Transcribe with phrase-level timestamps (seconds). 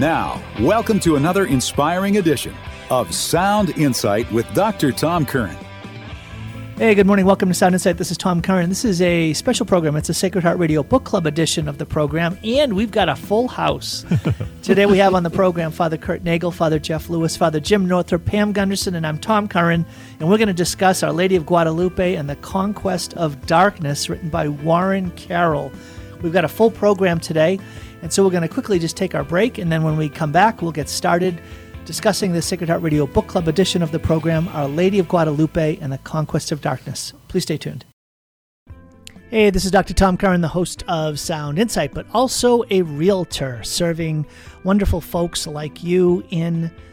[0.00, 2.54] Now, welcome to another inspiring edition
[2.88, 4.92] of Sound Insight with Dr.
[4.92, 5.58] Tom Curran.
[6.78, 7.26] Hey, good morning.
[7.26, 7.98] Welcome to Sound Insight.
[7.98, 8.70] This is Tom Curran.
[8.70, 9.96] This is a special program.
[9.96, 13.14] It's a Sacred Heart Radio Book Club edition of the program, and we've got a
[13.14, 14.06] full house.
[14.62, 18.24] Today we have on the program Father Kurt Nagel, Father Jeff Lewis, Father Jim Northrop,
[18.24, 19.84] Pam Gunderson, and I'm Tom Curran,
[20.18, 24.30] and we're going to discuss Our Lady of Guadalupe and the Conquest of Darkness, written
[24.30, 25.70] by Warren Carroll.
[26.22, 27.58] We've got a full program today,
[28.02, 30.32] and so we're going to quickly just take our break, and then when we come
[30.32, 31.40] back, we'll get started
[31.84, 35.76] discussing the Sacred Heart Radio Book Club edition of the program, Our Lady of Guadalupe
[35.80, 37.12] and the Conquest of Darkness.
[37.28, 37.84] Please stay tuned.
[39.30, 39.94] Hey, this is Dr.
[39.94, 44.26] Tom Curran, the host of Sound Insight, but also a realtor serving
[44.64, 46.70] wonderful folks like you in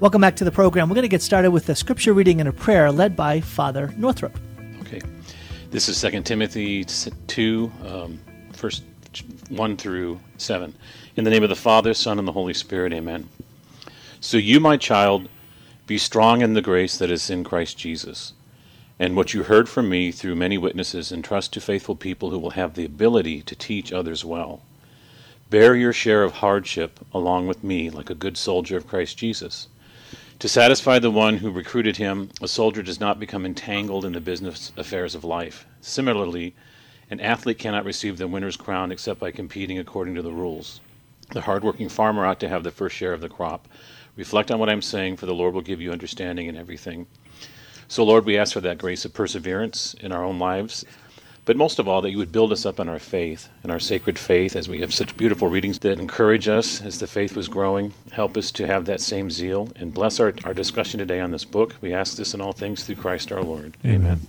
[0.00, 0.88] Welcome back to the program.
[0.88, 3.94] We're going to get started with a scripture reading and a prayer led by Father
[3.96, 4.36] Northrop.
[4.80, 5.00] Okay.
[5.70, 8.18] This is 2 Timothy 2, um,
[8.52, 8.82] first
[9.50, 10.74] 1 through 7.
[11.14, 13.28] In the name of the Father, Son, and the Holy Spirit, amen.
[14.18, 15.28] So you, my child,
[15.86, 18.32] be strong in the grace that is in Christ Jesus.
[18.98, 22.50] And what you heard from me through many witnesses, entrust to faithful people who will
[22.50, 24.62] have the ability to teach others well.
[25.50, 29.68] Bear your share of hardship along with me, like a good soldier of Christ Jesus.
[30.40, 34.20] To satisfy the one who recruited him, a soldier does not become entangled in the
[34.20, 35.66] business affairs of life.
[35.80, 36.54] Similarly,
[37.10, 40.80] an athlete cannot receive the winner's crown except by competing according to the rules.
[41.30, 43.68] The hardworking farmer ought to have the first share of the crop.
[44.16, 47.06] Reflect on what I'm saying, for the Lord will give you understanding in everything.
[47.88, 50.84] So, Lord, we ask for that grace of perseverance in our own lives
[51.44, 53.78] but most of all, that you would build us up in our faith, in our
[53.78, 57.48] sacred faith, as we have such beautiful readings that encourage us as the faith was
[57.48, 57.92] growing.
[58.12, 61.44] Help us to have that same zeal and bless our, our discussion today on this
[61.44, 61.74] book.
[61.80, 63.76] We ask this in all things through Christ our Lord.
[63.84, 64.00] Amen.
[64.00, 64.20] Amen.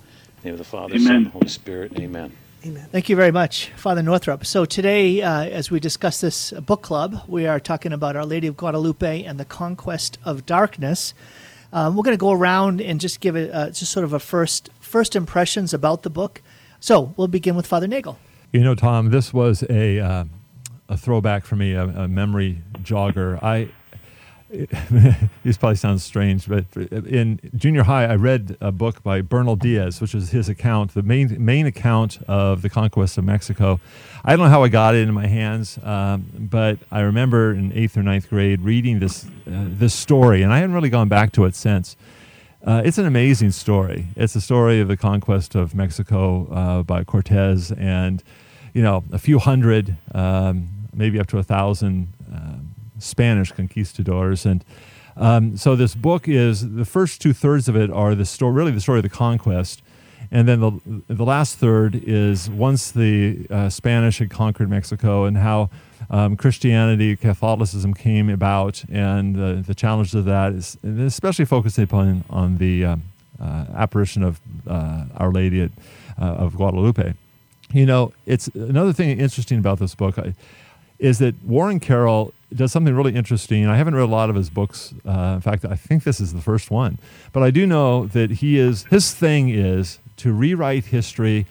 [0.44, 1.08] name of the Father, Amen.
[1.08, 1.98] Son, and Holy Spirit.
[1.98, 2.34] Amen.
[2.66, 2.88] Amen.
[2.92, 4.44] Thank you very much, Father Northrop.
[4.44, 8.48] So, today, uh, as we discuss this book club, we are talking about Our Lady
[8.48, 11.14] of Guadalupe and the Conquest of Darkness.
[11.72, 14.20] Um, we're going to go around and just give it uh, just sort of a
[14.20, 16.42] first first impressions about the book.
[16.86, 18.20] So we'll begin with Father Nagel.
[18.54, 20.26] You know, Tom, this was a uh,
[20.88, 23.42] a throwback for me, a, a memory jogger.
[23.42, 23.70] I
[25.44, 30.00] this probably sounds strange, but in junior high, I read a book by Bernal Diaz,
[30.00, 33.80] which is his account, the main main account of the conquest of Mexico.
[34.24, 37.74] I don't know how I got it in my hands, um, but I remember in
[37.74, 39.30] eighth or ninth grade reading this uh,
[39.70, 41.98] this story, and I hadn't really gone back to it since.
[42.66, 44.08] Uh, it's an amazing story.
[44.16, 48.24] It's the story of the conquest of Mexico uh, by Cortez, and
[48.74, 54.66] you know, a few hundred, um, maybe up to a thousand um, Spanish conquistadors, and
[55.16, 58.72] um, so this book is the first two thirds of it are the story, really
[58.72, 59.84] the story of the conquest,
[60.32, 65.38] and then the the last third is once the uh, Spanish had conquered Mexico and
[65.38, 65.70] how
[66.10, 72.24] um, Christianity, Catholicism came about, and the, the challenges of that is especially focused upon
[72.30, 73.04] on the um,
[73.40, 75.72] uh, apparition of uh, Our Lady at,
[76.22, 77.14] uh, of Guadalupe.
[77.74, 80.18] You know, it's another thing interesting about this book
[81.00, 83.68] is that Warren Carroll does something really interesting.
[83.68, 84.94] I haven't read a lot of his books.
[85.06, 87.00] Uh, in fact, I think this is the first one,
[87.34, 91.46] but I do know that he is his thing is to rewrite history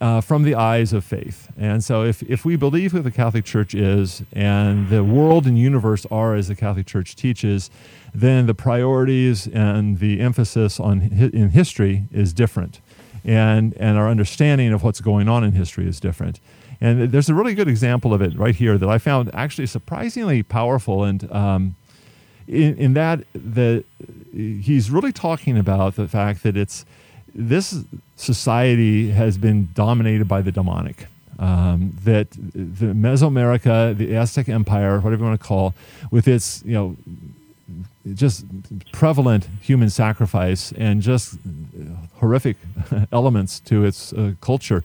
[0.00, 1.48] uh, from the eyes of faith.
[1.56, 5.58] And so, if, if we believe who the Catholic Church is and the world and
[5.58, 7.70] universe are as the Catholic Church teaches,
[8.14, 11.00] then the priorities and the emphasis on
[11.32, 12.80] in history is different.
[13.24, 16.40] And, and our understanding of what's going on in history is different.
[16.80, 20.44] And there's a really good example of it right here that I found actually surprisingly
[20.44, 21.02] powerful.
[21.02, 21.76] And um,
[22.46, 23.84] in, in that, the,
[24.32, 26.86] he's really talking about the fact that it's
[27.38, 27.84] this
[28.16, 31.06] society has been dominated by the demonic.
[31.38, 35.72] Um, that the Mesoamerica, the Aztec Empire, whatever you want to call,
[36.10, 36.96] with its you know
[38.14, 38.44] just
[38.90, 41.38] prevalent human sacrifice and just
[42.14, 42.56] horrific
[43.12, 44.82] elements to its uh, culture.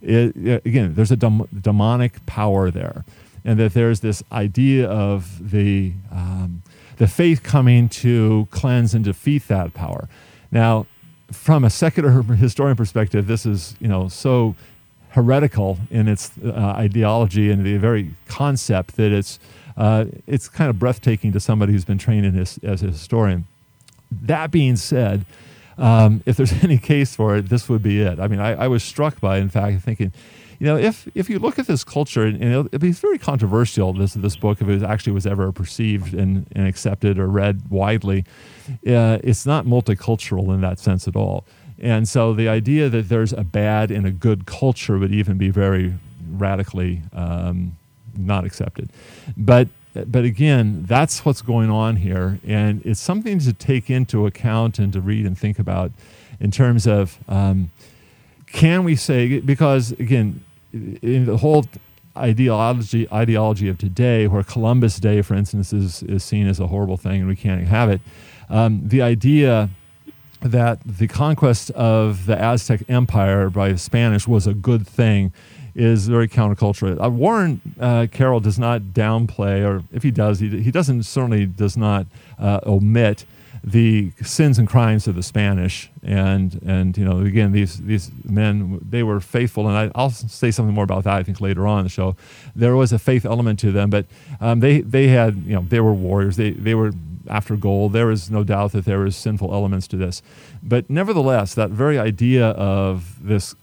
[0.00, 3.04] It, again, there's a dem- demonic power there,
[3.44, 6.62] and that there's this idea of the um,
[6.96, 10.08] the faith coming to cleanse and defeat that power.
[10.50, 10.86] Now,
[11.32, 14.54] from a secular historian perspective, this is you know so
[15.10, 19.38] heretical in its uh, ideology and the very concept that it's
[19.76, 23.46] uh, it's kind of breathtaking to somebody who's been trained in his, as a historian.
[24.10, 25.24] That being said,
[25.78, 28.20] um, if there's any case for it, this would be it.
[28.20, 30.12] I mean, I, I, was struck by, in fact, thinking,
[30.60, 33.94] you know, if if you look at this culture, and, and it'll, be very controversial,
[33.94, 38.26] this this book, if it actually was ever perceived and, and accepted or read widely,
[38.86, 41.46] uh, it's not multicultural in that sense at all.
[41.78, 45.48] And so the idea that there's a bad and a good culture would even be
[45.48, 45.94] very
[46.32, 47.78] radically um,
[48.14, 48.90] not accepted.
[49.38, 54.78] But but again, that's what's going on here, and it's something to take into account
[54.78, 55.90] and to read and think about
[56.38, 57.70] in terms of um,
[58.46, 61.64] can we say because again, in the whole
[62.16, 66.96] ideology ideology of today, where Columbus Day, for instance, is is seen as a horrible
[66.96, 68.00] thing and we can't have it.
[68.48, 69.70] Um, the idea
[70.42, 75.32] that the conquest of the Aztec Empire by the Spanish was a good thing
[75.74, 77.02] is very countercultural.
[77.02, 81.46] Uh, Warren uh, Carroll does not downplay, or if he does, he, he doesn't certainly
[81.46, 82.06] does not
[82.38, 83.24] uh, omit
[83.62, 85.90] the sins and crimes of the Spanish.
[86.02, 90.50] And and you know again these these men they were faithful, and I, will say
[90.50, 92.16] something more about that I think later on in the show.
[92.56, 94.06] There was a faith element to them, but
[94.40, 96.36] um, they they had you know they were warriors.
[96.36, 96.92] They they were
[97.28, 97.92] after gold.
[97.92, 100.22] There is no doubt that there is sinful elements to this,
[100.62, 103.54] but nevertheless, that very idea of this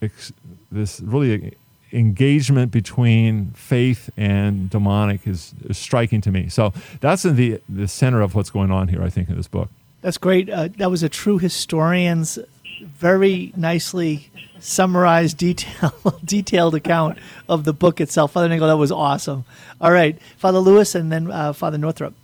[0.70, 1.56] this really
[1.92, 6.48] engagement between faith and demonic is, is, striking to me.
[6.48, 9.48] So that's in the the center of what's going on here, I think, in this
[9.48, 9.70] book.
[10.00, 10.48] That's great.
[10.48, 12.38] Uh, that was a true historian's
[12.80, 14.30] very nicely
[14.60, 15.92] summarized, detail,
[16.24, 17.18] detailed account
[17.48, 18.32] of the book itself.
[18.32, 19.44] Father Nagel, that was awesome.
[19.80, 22.14] All right, Father Lewis, and then uh, Father Northrop.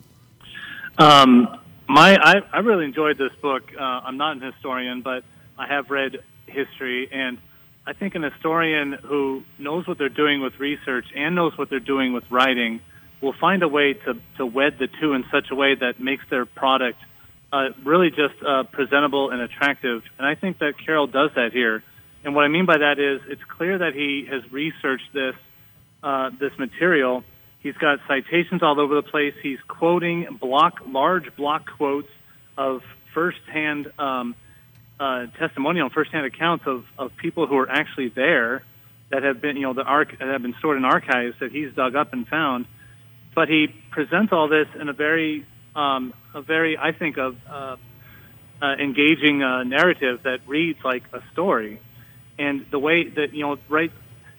[0.99, 3.73] Um, my, I, I really enjoyed this book.
[3.77, 5.25] Uh, I'm not an historian, but
[5.59, 7.39] I have read history, and
[7.87, 11.81] I think an historian who knows what they're doing with research and knows what they're
[11.81, 12.81] doing with writing
[13.21, 16.25] will find a way to, to wed the two in such a way that makes
[16.31, 16.99] their product
[17.55, 20.03] uh, really just uh, presentable and attractive.
[20.19, 21.83] And I think that Carroll does that here.
[22.25, 25.35] And what I mean by that is it's clear that he has researched this
[26.03, 27.25] uh, this material
[27.65, 29.33] He's got citations all over the place.
[29.43, 32.11] He's quoting block, large block quotes
[32.59, 32.83] of
[33.15, 34.35] firsthand um,
[35.01, 38.63] uh, testimonial, firsthand accounts of, of people who are actually there
[39.09, 41.73] that have been, you know, the arc that have been stored in archives that he's
[41.73, 42.67] dug up and found.
[43.35, 47.77] But he presents all this in a very, um, a very, I think, of uh,
[48.63, 51.81] uh, engaging uh, narrative that reads like a story.
[52.39, 53.93] And the way that you know, right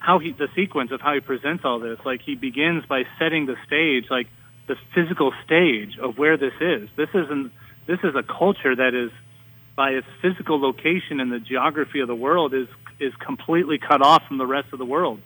[0.06, 1.98] how he the sequence of how he presents all this.
[2.06, 4.28] Like he begins by setting the stage, like
[4.68, 6.90] the physical stage of where this is.
[6.96, 7.52] This isn't
[7.88, 9.12] this is a culture that is
[9.76, 12.68] by its physical location in the geography of the world is
[13.00, 15.20] is completely cut off from the rest of the world.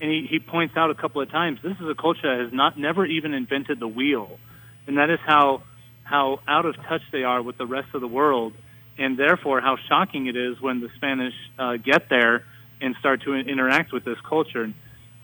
[0.00, 2.52] And he, he points out a couple of times this is a culture that has
[2.52, 4.38] not never even invented the wheel.
[4.86, 5.62] And that is how
[6.04, 8.52] how out of touch they are with the rest of the world
[8.98, 12.44] and therefore how shocking it is when the Spanish uh, get there
[12.80, 14.62] and start to interact with this culture.
[14.62, 14.74] And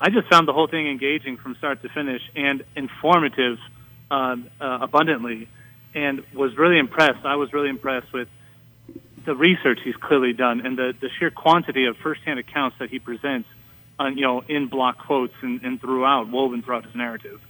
[0.01, 3.59] I just found the whole thing engaging from start to finish and informative
[4.11, 5.49] uh, uh, abundantly,
[5.95, 7.25] and was really impressed.
[7.25, 8.29] I was really impressed with
[9.27, 12.99] the research he's clearly done and the, the sheer quantity of firsthand accounts that he
[12.99, 13.49] presents,
[13.99, 17.41] on, you know, in block quotes and, and throughout, woven throughout his narrative.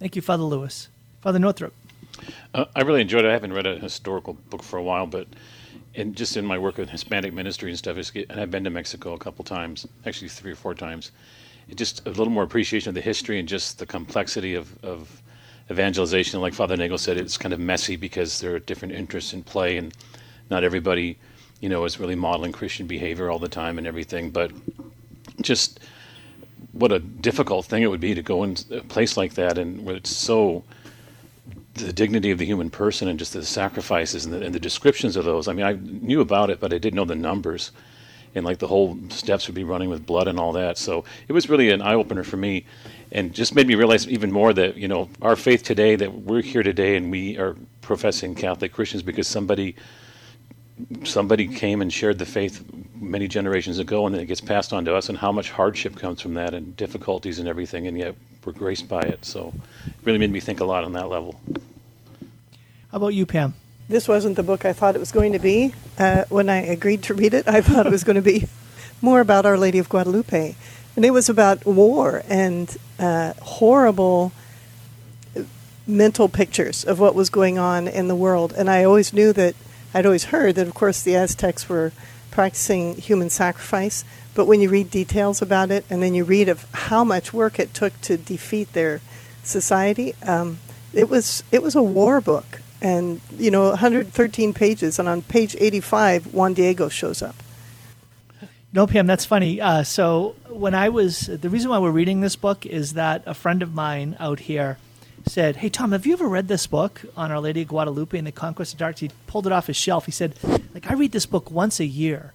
[0.00, 0.88] Thank you, Father Lewis.
[1.20, 1.74] Father Northrop.
[2.54, 3.28] Uh, I really enjoyed it.
[3.28, 5.26] I haven't read a historical book for a while, but
[5.94, 9.12] and just in my work with Hispanic ministry and stuff, and I've been to Mexico
[9.12, 11.10] a couple times, actually three or four times.
[11.68, 15.22] It just a little more appreciation of the history and just the complexity of, of
[15.70, 16.40] evangelization.
[16.40, 19.76] Like Father Nagel said, it's kind of messy because there are different interests in play,
[19.76, 19.92] and
[20.48, 21.18] not everybody,
[21.60, 24.30] you know, is really modeling Christian behavior all the time and everything.
[24.30, 24.52] But
[25.40, 25.80] just
[26.72, 29.84] what a difficult thing it would be to go in a place like that, and
[29.84, 30.64] where it's so
[31.74, 35.16] the dignity of the human person and just the sacrifices and the, and the, descriptions
[35.16, 35.48] of those.
[35.48, 37.70] I mean, I knew about it, but I didn't know the numbers.
[38.34, 40.78] And like the whole steps would be running with blood and all that.
[40.78, 42.64] So it was really an eye opener for me
[43.12, 46.42] and just made me realize even more that, you know, our faith today, that we're
[46.42, 49.74] here today and we are professing Catholic Christians because somebody
[51.04, 54.82] somebody came and shared the faith many generations ago and then it gets passed on
[54.84, 58.14] to us and how much hardship comes from that and difficulties and everything and yet
[58.44, 59.52] we're graced by it so
[59.86, 61.40] it really made me think a lot on that level.
[62.90, 63.54] How about you pam?
[63.88, 65.74] This wasn't the book i thought it was going to be.
[65.98, 68.46] Uh, when i agreed to read it i thought it was going to be
[69.02, 70.54] more about our lady of guadalupe.
[70.96, 74.32] And it was about war and uh, horrible
[75.86, 78.52] mental pictures of what was going on in the world.
[78.56, 79.54] And i always knew that
[79.92, 81.92] I'd always heard that, of course, the Aztecs were
[82.30, 84.04] practicing human sacrifice.
[84.34, 87.58] But when you read details about it, and then you read of how much work
[87.58, 89.00] it took to defeat their
[89.42, 90.58] society, um,
[90.92, 95.56] it was it was a war book, and you know, 113 pages, and on page
[95.58, 97.36] 85, Juan Diego shows up.
[98.72, 99.60] No, Pam, that's funny.
[99.60, 103.34] Uh, so when I was the reason why we're reading this book is that a
[103.34, 104.78] friend of mine out here
[105.26, 108.26] said, "Hey Tom, have you ever read this book on Our Lady of Guadalupe and
[108.26, 110.06] the Conquest of Darkness?" He pulled it off his shelf.
[110.06, 110.36] He said,
[110.72, 112.32] "Like I read this book once a year,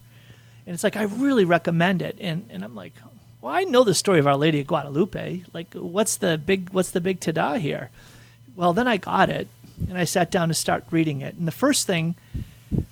[0.66, 2.94] and it's like I really recommend it." And and I'm like,
[3.42, 5.44] "Well, I know the story of Our Lady of Guadalupe.
[5.54, 7.90] Like, what's the big what's the big tada here?"
[8.56, 9.48] Well, then I got it,
[9.90, 11.36] and I sat down to start reading it.
[11.36, 12.16] And the first thing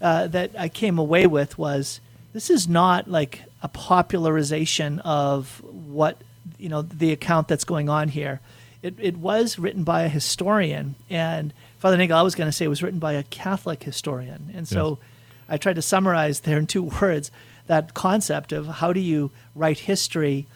[0.01, 2.01] uh, that I came away with was
[2.33, 6.21] this is not like a popularization of what
[6.57, 8.41] you know the account that's going on here.
[8.81, 12.65] It, it was written by a historian, and Father Nagel, I was going to say
[12.65, 15.09] it was written by a Catholic historian, and so Yes.
[15.49, 17.31] I tried to summarize there in two words
[17.67, 20.47] that concept of how do you write history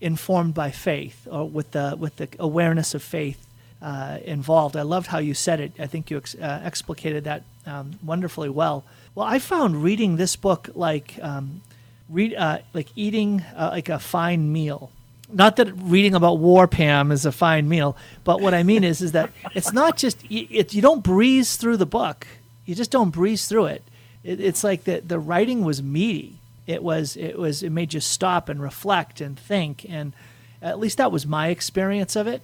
[0.00, 3.46] informed by faith or with the with the awareness of faith
[3.82, 4.76] uh, involved.
[4.76, 5.72] I loved how you said it.
[5.78, 8.84] I think you ex- uh, explicated that um, wonderfully well.
[9.14, 11.62] Well, I found reading this book like um,
[12.08, 14.90] read uh, like eating uh, like a fine meal.
[15.32, 19.02] Not that reading about war, Pam, is a fine meal, but what I mean is,
[19.02, 22.26] is that it's not just it, you don't breeze through the book.
[22.64, 23.82] You just don't breeze through it.
[24.24, 26.35] it it's like the the writing was meaty.
[26.66, 30.12] It was it was it made you stop and reflect and think, and
[30.60, 32.42] at least that was my experience of it.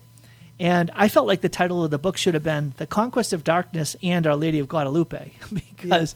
[0.61, 3.43] And I felt like the title of the book should have been "The Conquest of
[3.43, 6.14] Darkness and Our Lady of Guadalupe," because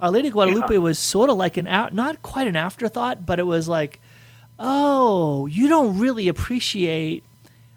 [0.00, 3.38] Our Lady of Guadalupe was sort of like an out, not quite an afterthought, but
[3.38, 3.98] it was like,
[4.58, 7.24] oh, you don't really appreciate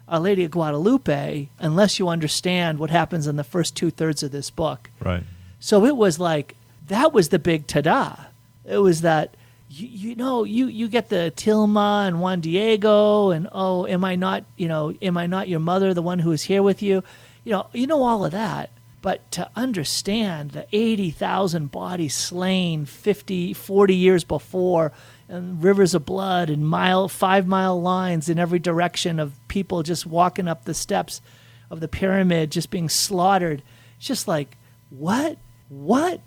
[0.06, 4.32] Our Lady of Guadalupe unless you understand what happens in the first two thirds of
[4.32, 4.90] this book.
[5.00, 5.24] Right.
[5.60, 6.56] So it was like
[6.88, 8.26] that was the big tada.
[8.64, 9.34] It was that
[9.72, 14.16] you, you know you you get the Tilma and Juan Diego and oh am I
[14.16, 17.02] not you know am I not your mother the one who is here with you?
[17.44, 18.70] You know you know all of that.
[19.00, 24.92] But to understand the 80,000 bodies slain 50 40 years before
[25.28, 30.06] and rivers of blood and mile 5 mile lines in every direction of people just
[30.06, 31.20] walking up the steps
[31.68, 33.62] of the pyramid just being slaughtered
[33.96, 34.56] it's just like
[34.90, 35.38] what?
[35.68, 36.20] What?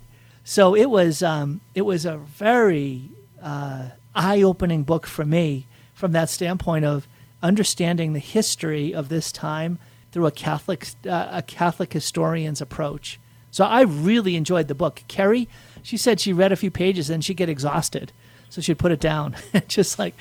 [0.44, 3.10] So it was um, it was a very
[3.46, 7.06] uh, eye-opening book for me from that standpoint of
[7.42, 9.78] understanding the history of this time
[10.10, 13.20] through a Catholic uh, a Catholic historian's approach.
[13.52, 15.02] So I really enjoyed the book.
[15.08, 15.48] Carrie,
[15.82, 18.12] she said she read a few pages and she'd get exhausted,
[18.50, 19.36] so she'd put it down.
[19.68, 20.14] Just like,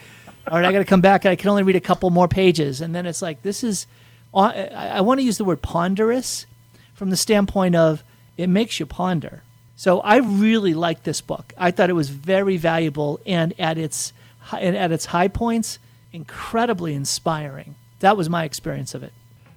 [0.48, 1.26] all right, I got to come back.
[1.26, 3.88] I can only read a couple more pages, and then it's like this is.
[4.34, 6.46] I, I want to use the word ponderous
[6.94, 8.04] from the standpoint of
[8.38, 9.42] it makes you ponder.
[9.76, 11.54] So I really liked this book.
[11.58, 14.14] I thought it was very valuable and at its
[14.52, 15.80] and at its high points,
[16.14, 17.76] incredibly inspiring.
[18.00, 19.12] That was my experience of it.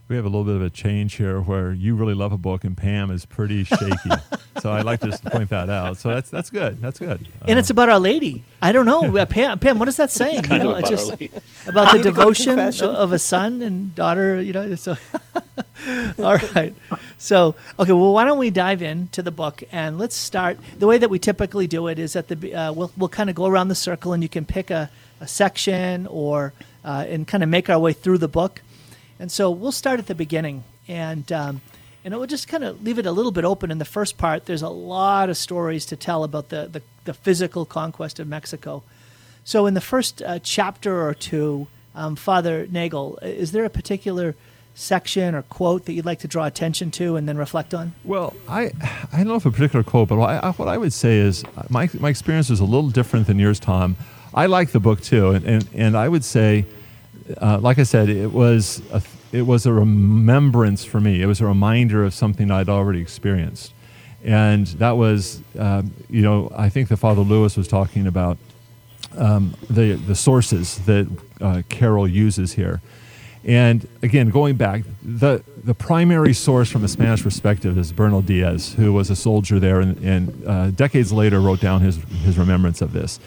[0.09, 2.65] We have a little bit of a change here where you really love a book
[2.65, 4.11] and Pam is pretty shaky.
[4.62, 5.99] so I'd like to just point that out.
[5.99, 6.81] So that's that's good.
[6.81, 7.29] That's good.
[7.47, 8.43] And it's about Our Lady.
[8.62, 9.59] I don't know, uh, Pam.
[9.59, 10.45] Pam, what is that saying?
[10.45, 11.12] Kind You of know, about just
[11.67, 14.41] about the Need to go to devotion of a son and daughter.
[14.41, 14.97] You know, so
[16.19, 16.75] all right.
[17.19, 20.59] So okay, well, why don't we dive into the book and let's start.
[20.79, 23.37] The way that we typically do it is that the uh, we'll we'll kind of
[23.37, 27.43] go around the circle and you can pick a, a section or uh, and kind
[27.43, 28.62] of make our way through the book.
[29.19, 31.31] And so we'll start at the beginning and.
[31.33, 31.61] Um,
[32.05, 34.47] and we'll just kind of leave it a little bit open in the first part.
[34.47, 38.83] There's a lot of stories to tell about the, the, the physical conquest of Mexico.
[39.45, 44.37] So, in the first uh, chapter or two, um, Father Nagel, is there a particular
[44.75, 47.93] section or quote that you'd like to draw attention to and then reflect on?
[48.05, 48.71] Well, I
[49.13, 51.45] I don't know if a particular quote, but I, I, what I would say is
[51.57, 53.97] uh, my my experience is a little different than yours, Tom.
[54.33, 56.65] I like the book too, and and, and I would say,
[57.37, 61.23] uh, like I said, it was a, it was a remembrance for me.
[61.23, 63.75] It was a reminder of something I'd already experienced,
[64.25, 68.38] and that was, um, you know, I think the Father Lewis was talking about
[69.16, 71.06] um, the the sources that
[71.40, 72.80] uh, Carroll uses here.
[73.44, 78.75] And again, going back, the the primary source from a Spanish perspective is Bernal Diaz,
[78.75, 82.82] who was a soldier there, and, and uh, decades later wrote down his his remembrance
[82.82, 83.20] of this.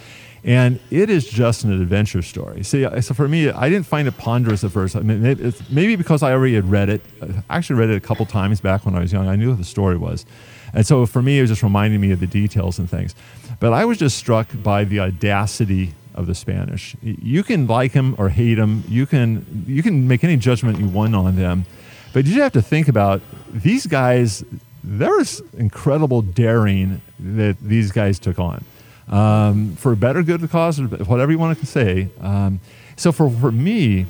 [0.43, 2.63] And it is just an adventure story.
[2.63, 4.95] See, so for me, I didn't find it ponderous at first.
[4.95, 5.21] I mean,
[5.69, 7.01] maybe because I already had read it.
[7.47, 9.27] I actually read it a couple times back when I was young.
[9.27, 10.25] I knew what the story was.
[10.73, 13.13] And so for me, it was just reminding me of the details and things.
[13.59, 16.95] But I was just struck by the audacity of the Spanish.
[17.01, 18.83] You can like them or hate them.
[18.87, 21.65] You can you can make any judgment you want on them,
[22.13, 23.21] but you just have to think about
[23.51, 24.43] these guys.
[24.83, 28.65] There was incredible daring that these guys took on.
[29.11, 32.09] Um, for a better good the cause, or whatever you want to say.
[32.19, 32.59] Um,
[32.95, 34.05] so for, for me,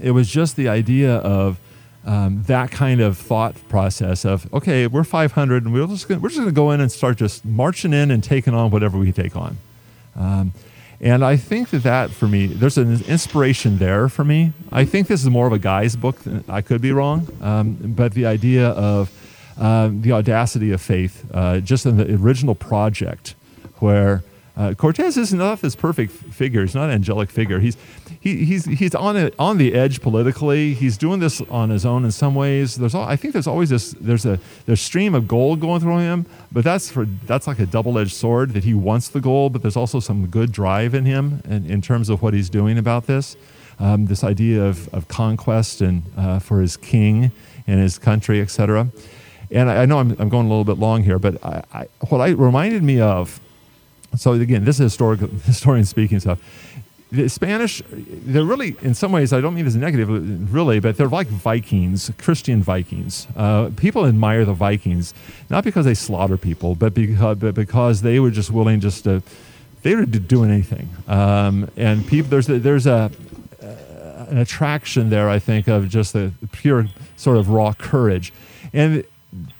[0.00, 1.58] it was just the idea of
[2.06, 6.28] um, that kind of thought process of okay, we're 500 and we're just gonna, we're
[6.28, 9.12] just going to go in and start just marching in and taking on whatever we
[9.12, 9.58] take on.
[10.16, 10.52] Um,
[11.00, 14.52] and I think that that for me, there's an inspiration there for me.
[14.70, 16.16] I think this is more of a guy's book.
[16.48, 19.10] I could be wrong, um, but the idea of
[19.58, 23.34] uh, the audacity of faith, uh, just in the original project,
[23.80, 24.22] where
[24.56, 26.60] uh, Cortez is not off this perfect figure.
[26.60, 27.60] He's not an angelic figure.
[27.60, 27.78] He's
[28.20, 30.74] he, he's he's on it on the edge politically.
[30.74, 32.76] He's doing this on his own in some ways.
[32.76, 36.00] There's all, I think there's always this there's a there's stream of gold going through
[36.00, 39.54] him, but that's for that's like a double edged sword that he wants the gold,
[39.54, 42.76] but there's also some good drive in him in, in terms of what he's doing
[42.76, 43.36] about this.
[43.78, 47.32] Um, this idea of, of conquest and uh, for his king
[47.66, 48.88] and his country, etc.
[49.50, 51.86] And I, I know I'm, I'm, going a little bit long here, but I, I,
[52.10, 53.40] what I reminded me of
[54.16, 56.40] so again, this is historical historian speaking stuff.
[57.12, 60.08] The Spanish, they're really, in some ways, I don't mean this negative,
[60.54, 63.26] really, but they're like Vikings, Christian Vikings.
[63.34, 65.12] Uh, people admire the Vikings,
[65.48, 69.24] not because they slaughter people, but because, but because they were just willing just to,
[69.82, 70.88] they were doing anything.
[71.08, 73.10] Um, and people, there's a, there's a,
[73.60, 76.86] uh, an attraction there, I think, of just the pure
[77.16, 78.32] sort of raw courage.
[78.72, 79.04] And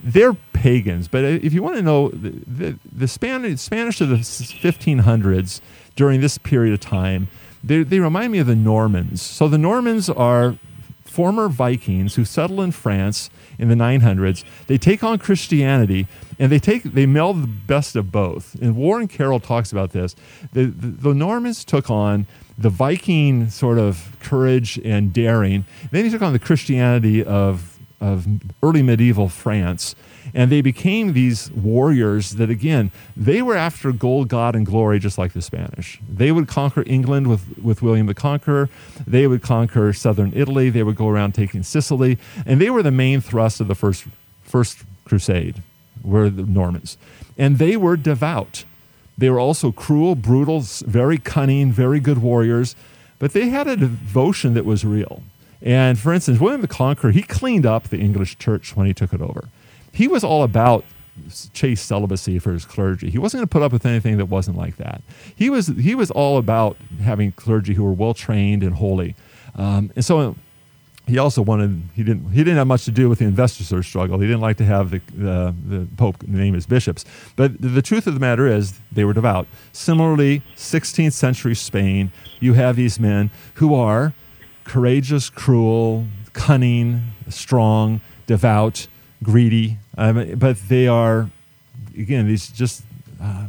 [0.02, 4.08] they're pagans, but uh, if you want to know the, the, the Spanish, Spanish of
[4.08, 5.60] the 1500s
[5.96, 7.28] during this period of time,
[7.62, 9.22] they, they remind me of the Normans.
[9.22, 10.56] So the Normans are
[11.04, 14.44] former Vikings who settle in France in the 900s.
[14.66, 16.06] They take on Christianity
[16.38, 18.54] and they take they meld the best of both.
[18.62, 20.14] And Warren Carroll talks about this.
[20.52, 25.64] The, the, the Normans took on the Viking sort of courage and daring.
[25.90, 27.69] Then he took on the Christianity of
[28.00, 28.26] of
[28.62, 29.95] early medieval France.
[30.33, 35.19] And they became these warriors that, again, they were after gold, God, and glory, just
[35.19, 36.00] like the Spanish.
[36.09, 38.69] They would conquer England with, with William the Conqueror.
[39.07, 40.71] They would conquer southern Italy.
[40.71, 42.19] They would go around taking Sicily.
[42.47, 44.04] And they were the main thrust of the first,
[44.42, 45.62] first crusade,
[46.02, 46.97] were the Normans.
[47.36, 48.65] And they were devout.
[49.19, 52.76] They were also cruel, brutal, very cunning, very good warriors.
[53.19, 55.23] But they had a devotion that was real.
[55.62, 59.12] And for instance, William the Conqueror, he cleaned up the English church when he took
[59.12, 59.49] it over.
[59.92, 60.84] He was all about
[61.52, 63.10] chaste celibacy for his clergy.
[63.10, 65.02] He wasn't going to put up with anything that wasn't like that.
[65.34, 69.14] He was he was all about having clergy who were well trained and holy.
[69.54, 70.36] Um, and so
[71.06, 74.18] he also wanted he didn't he didn't have much to do with the investiture struggle.
[74.18, 77.04] He didn't like to have the the, the pope name his bishops.
[77.36, 79.46] But the, the truth of the matter is they were devout.
[79.73, 84.14] Similarly, 16th century Spain, you have these men who are
[84.64, 88.86] courageous, cruel, cunning, strong, devout,
[89.23, 91.30] greedy, um, but they are,
[91.96, 92.84] again, these just
[93.23, 93.46] uh,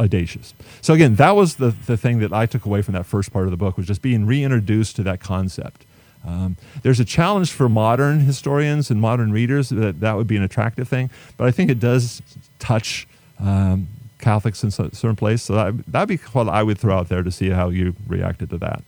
[0.00, 0.54] audacious.
[0.80, 3.44] So again, that was the, the thing that I took away from that first part
[3.46, 5.84] of the book was just being reintroduced to that concept.
[6.26, 10.42] Um, there's a challenge for modern historians and modern readers that that would be an
[10.42, 12.22] attractive thing, but I think it does
[12.58, 13.08] touch
[13.40, 13.88] um,
[14.18, 15.42] Catholics in certain places.
[15.42, 18.50] So that, that'd be what I would throw out there to see how you reacted
[18.50, 18.82] to that.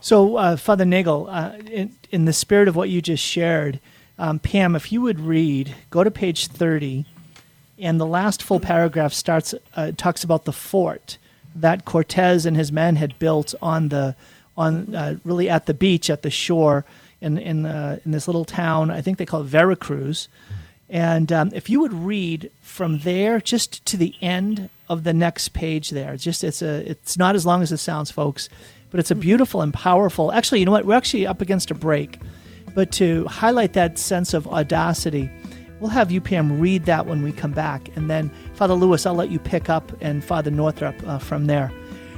[0.00, 3.80] So, uh, Father Nagel, uh, in, in, the spirit of what you just shared,
[4.18, 7.04] um, Pam, if you would read, go to page 30,
[7.78, 11.18] and the last full paragraph starts uh, talks about the fort
[11.54, 14.14] that Cortez and his men had built on the
[14.56, 16.84] on uh, really at the beach at the shore
[17.20, 18.90] in in uh, in this little town.
[18.90, 20.28] I think they call it Veracruz.
[20.88, 25.50] And um, if you would read from there just to the end of the next
[25.50, 28.48] page, there, just it's a it's not as long as it sounds, folks
[28.90, 30.32] but it's a beautiful and powerful.
[30.32, 30.84] Actually, you know what?
[30.84, 32.18] We're actually up against a break,
[32.74, 35.30] but to highlight that sense of audacity,
[35.80, 39.30] we'll have UPM read that when we come back, and then Father Lewis, I'll let
[39.30, 41.72] you pick up, and Father Northrop uh, from there.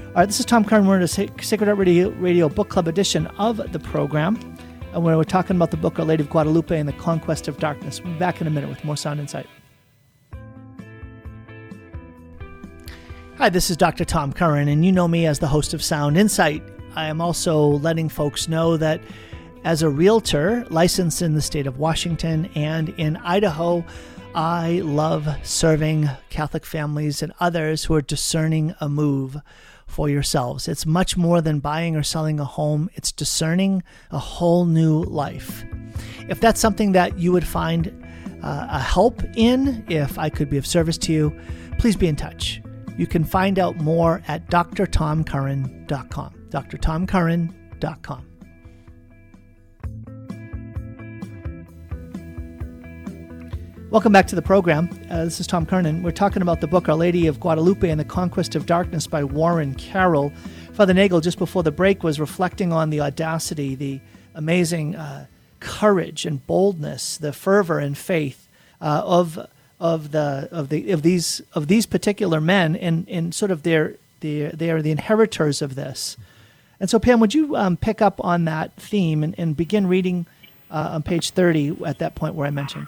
[0.08, 0.86] All right, this is Tom Curran.
[0.86, 4.36] We're in a Sacred Heart Radio, Radio Book Club edition of the program,
[4.92, 8.02] and we're talking about the book Our Lady of Guadalupe and the Conquest of Darkness.
[8.02, 9.46] We'll be back in a minute with more Sound Insight.
[13.42, 14.04] Hi, this is Dr.
[14.04, 16.62] Tom Curran, and you know me as the host of Sound Insight.
[16.94, 19.00] I am also letting folks know that
[19.64, 23.84] as a realtor licensed in the state of Washington and in Idaho,
[24.32, 29.36] I love serving Catholic families and others who are discerning a move
[29.88, 30.68] for yourselves.
[30.68, 35.64] It's much more than buying or selling a home, it's discerning a whole new life.
[36.28, 37.88] If that's something that you would find
[38.40, 41.36] uh, a help in, if I could be of service to you,
[41.80, 42.61] please be in touch.
[43.02, 46.34] You can find out more at drtomcurran.com.
[46.50, 48.26] drtomcurran.com.
[53.90, 54.88] Welcome back to the program.
[55.10, 56.04] Uh, this is Tom Curran.
[56.04, 59.24] We're talking about the book Our Lady of Guadalupe and the Conquest of Darkness by
[59.24, 60.32] Warren Carroll.
[60.72, 64.00] Father Nagel, just before the break, was reflecting on the audacity, the
[64.36, 65.26] amazing uh,
[65.58, 68.48] courage and boldness, the fervor and faith
[68.80, 69.44] uh, of
[69.82, 73.96] of the of the of these of these particular men, and and sort of their
[74.20, 76.16] the they are the inheritors of this.
[76.78, 80.26] And so, Pam, would you um, pick up on that theme and, and begin reading
[80.70, 82.86] uh, on page thirty at that point where I mentioned?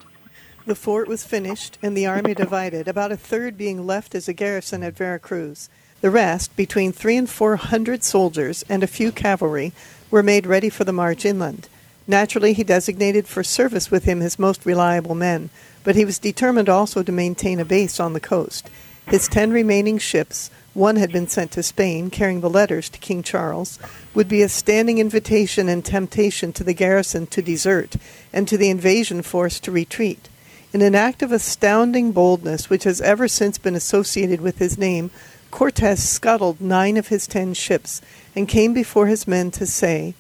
[0.67, 4.33] The fort was finished and the army divided, about a third being left as a
[4.33, 5.69] garrison at Veracruz.
[6.01, 9.73] The rest, between three and four hundred soldiers and a few cavalry,
[10.11, 11.69] were made ready for the march inland.
[12.07, 15.51] Naturally, he designated for service with him his most reliable men,
[15.83, 18.69] but he was determined also to maintain a base on the coast.
[19.07, 23.23] His ten remaining ships, one had been sent to Spain carrying the letters to King
[23.23, 23.79] Charles,
[24.15, 27.97] would be a standing invitation and temptation to the garrison to desert
[28.33, 30.29] and to the invasion force to retreat.
[30.73, 35.11] In an act of astounding boldness which has ever since been associated with his name,
[35.51, 38.03] Cortes scuttled nine of his ten ships
[38.35, 40.15] and came before his men to say,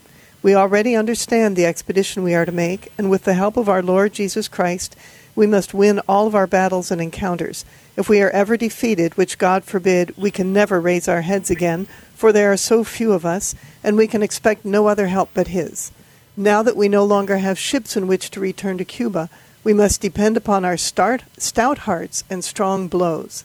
[0.44, 3.82] We already understand the expedition we are to make, and with the help of our
[3.82, 4.94] Lord Jesus Christ,
[5.34, 7.64] we must win all of our battles and encounters.
[7.96, 11.86] If we are ever defeated, which God forbid, we can never raise our heads again,
[12.14, 15.48] for there are so few of us, and we can expect no other help but
[15.48, 15.92] His.
[16.36, 19.30] Now that we no longer have ships in which to return to Cuba,
[19.64, 23.44] we must depend upon our start, stout hearts and strong blows.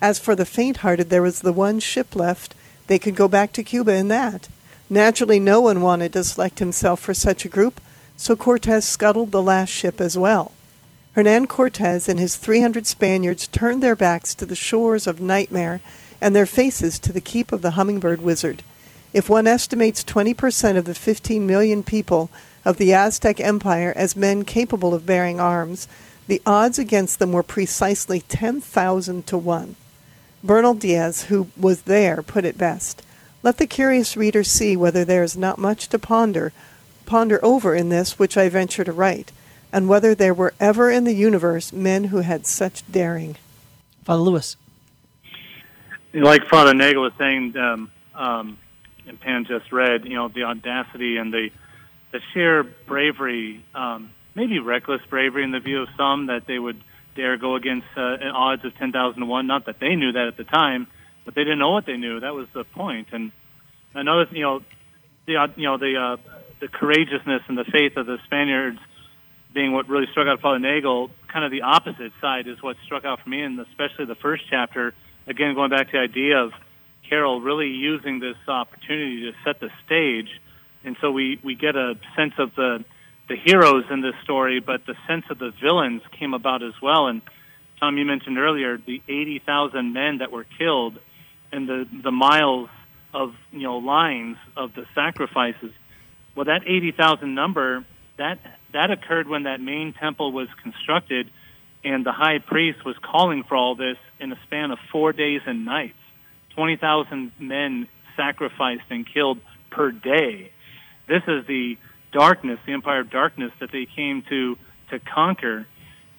[0.00, 2.54] As for the faint hearted, there was the one ship left.
[2.86, 4.46] They could go back to Cuba in that.
[4.88, 7.80] Naturally, no one wanted to select himself for such a group,
[8.16, 10.52] so Cortes scuttled the last ship as well.
[11.12, 15.80] Hernan Cortes and his 300 Spaniards turned their backs to the shores of Nightmare
[16.20, 18.62] and their faces to the keep of the Hummingbird Wizard.
[19.12, 22.30] If one estimates 20% of the 15 million people
[22.64, 25.88] of the Aztec Empire as men capable of bearing arms,
[26.26, 29.76] the odds against them were precisely 10,000 to 1.
[30.44, 33.02] Bernal Diaz, who was there, put it best.
[33.46, 36.52] Let the curious reader see whether there is not much to ponder,
[37.04, 39.30] ponder over in this which I venture to write,
[39.72, 43.36] and whether there were ever in the universe men who had such daring.
[44.02, 44.56] Father Lewis.
[46.12, 48.58] Like Father Nagel was saying, um, um,
[49.06, 51.50] and Pam just read, you know, the audacity and the
[52.10, 56.82] the sheer bravery, um, maybe reckless bravery in the view of some, that they would
[57.14, 59.46] dare go against uh, odds of 10,000 to 1.
[59.46, 60.88] Not that they knew that at the time,
[61.26, 62.20] but they didn't know what they knew.
[62.20, 63.08] That was the point.
[63.12, 63.32] And
[63.92, 64.62] another, you know,
[65.26, 66.16] the, uh, you know, the, uh,
[66.60, 68.78] the courageousness and the faith of the Spaniards
[69.52, 73.04] being what really struck out Father Nagel, kind of the opposite side is what struck
[73.04, 74.94] out for me, and especially the first chapter.
[75.26, 76.52] Again, going back to the idea of
[77.08, 80.28] Carroll really using this opportunity to set the stage
[80.86, 82.84] and so we we get a sense of the
[83.28, 87.08] the heroes in this story, but the sense of the villains came about as well.
[87.08, 87.22] And
[87.80, 90.98] Tom, you mentioned earlier the eighty thousand men that were killed,
[91.52, 92.68] and the the miles
[93.14, 95.72] of you know lines of the sacrifices.
[96.34, 97.84] Well, that eighty thousand number
[98.18, 98.38] that
[98.72, 101.30] that occurred when that main temple was constructed,
[101.84, 105.40] and the high priest was calling for all this in a span of four days
[105.46, 105.98] and nights.
[106.54, 109.38] Twenty thousand men sacrificed and killed
[109.70, 110.52] per day
[111.08, 111.76] this is the
[112.12, 114.56] darkness, the empire of darkness that they came to
[114.90, 115.66] to conquer.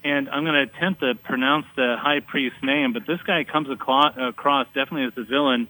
[0.03, 3.69] And I'm going to attempt to pronounce the high priest's name, but this guy comes
[3.69, 5.67] across definitely as the villain.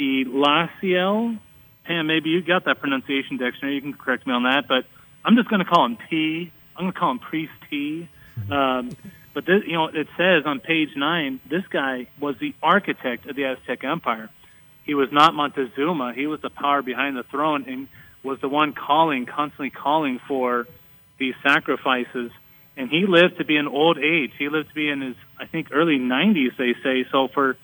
[0.00, 1.38] Elasiel.
[1.84, 3.76] Pam, maybe you got that pronunciation dictionary.
[3.76, 4.84] You can correct me on that, but
[5.24, 6.50] I'm just going to call him P.
[6.76, 8.08] I'm going to call him Priest T.
[8.50, 8.90] Um,
[9.32, 13.36] but this, you know, it says on page nine, this guy was the architect of
[13.36, 14.28] the Aztec Empire.
[14.84, 16.12] He was not Montezuma.
[16.14, 17.88] He was the power behind the throne, and
[18.22, 20.66] was the one calling, constantly calling for
[21.18, 22.30] these sacrifices.
[22.76, 24.32] And he lived to be an old age.
[24.38, 27.06] He lived to be in his, I think, early 90s, they say.
[27.10, 27.56] So for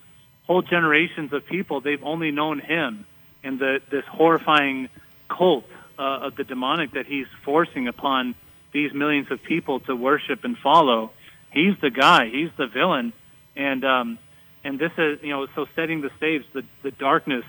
[0.47, 3.05] whole generations of people, they've only known him
[3.45, 4.89] and the, this horrifying
[5.29, 5.65] cult
[5.99, 8.35] uh, of the demonic that he's forcing upon
[8.73, 11.11] these millions of people to worship and follow.
[11.51, 12.29] He's the guy.
[12.31, 13.13] He's the villain.
[13.55, 14.19] And um,
[14.65, 17.45] and this is you know so setting the stage, the the darkness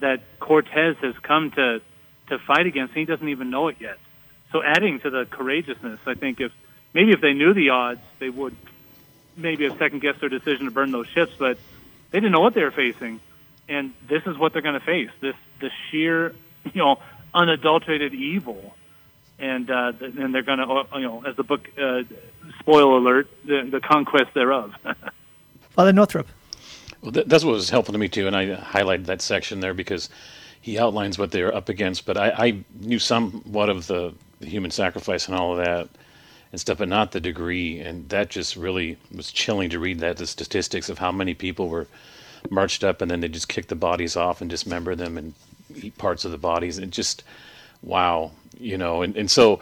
[0.00, 1.80] that Cortez has come to
[2.28, 3.98] to fight against, he doesn't even know it yet.
[4.52, 6.52] So adding to the courageousness, I think if
[6.94, 8.56] maybe if they knew the odds, they would
[9.36, 11.58] maybe have second guessed their decision to burn those ships, but
[12.10, 13.20] they didn't know what they were facing,
[13.68, 17.00] and this is what they're going to face: this the sheer, you know,
[17.34, 18.74] unadulterated evil,
[19.38, 22.02] and uh, and they're going to, you know, as the book uh,
[22.60, 24.74] spoil alert, the, the conquest thereof.
[25.70, 26.28] Father Northrop.
[27.02, 30.08] Well, that's what was helpful to me too, and I highlighted that section there because
[30.60, 32.06] he outlines what they're up against.
[32.06, 35.90] But I, I knew somewhat of the, the, human sacrifice and all of that,
[36.54, 37.80] and stuff, but not the degree.
[37.80, 41.68] And that just really was chilling to read that the statistics of how many people
[41.68, 41.88] were
[42.48, 45.34] marched up and then they just kicked the bodies off and dismember them and
[45.74, 46.78] eat parts of the bodies.
[46.78, 47.24] And just
[47.82, 49.02] wow, you know.
[49.02, 49.58] And and so,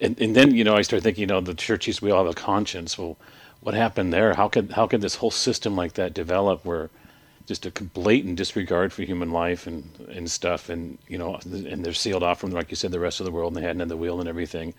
[0.00, 2.24] and, and then you know I started thinking, you know, the church used we all
[2.24, 2.98] have a conscience.
[2.98, 3.16] Well,
[3.60, 4.34] what happened there?
[4.34, 6.90] How could how could this whole system like that develop where
[7.46, 11.92] just a blatant disregard for human life and, and stuff and you know and they're
[11.92, 13.96] sealed off from like you said the rest of the world and they had the
[13.96, 14.74] wheel and everything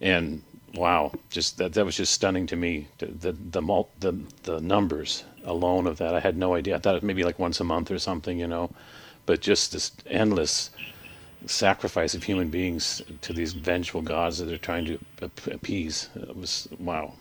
[0.00, 0.42] and
[0.76, 2.88] wow, just that that was just stunning to me.
[2.98, 6.76] The the the, the, the numbers alone of that, I had no idea.
[6.76, 8.70] I thought it maybe like once a month or something, you know,
[9.26, 10.70] but just this endless
[11.46, 14.98] sacrifice of human beings to these vengeful gods that they're trying to
[15.52, 16.08] appease.
[16.14, 17.14] It was wow.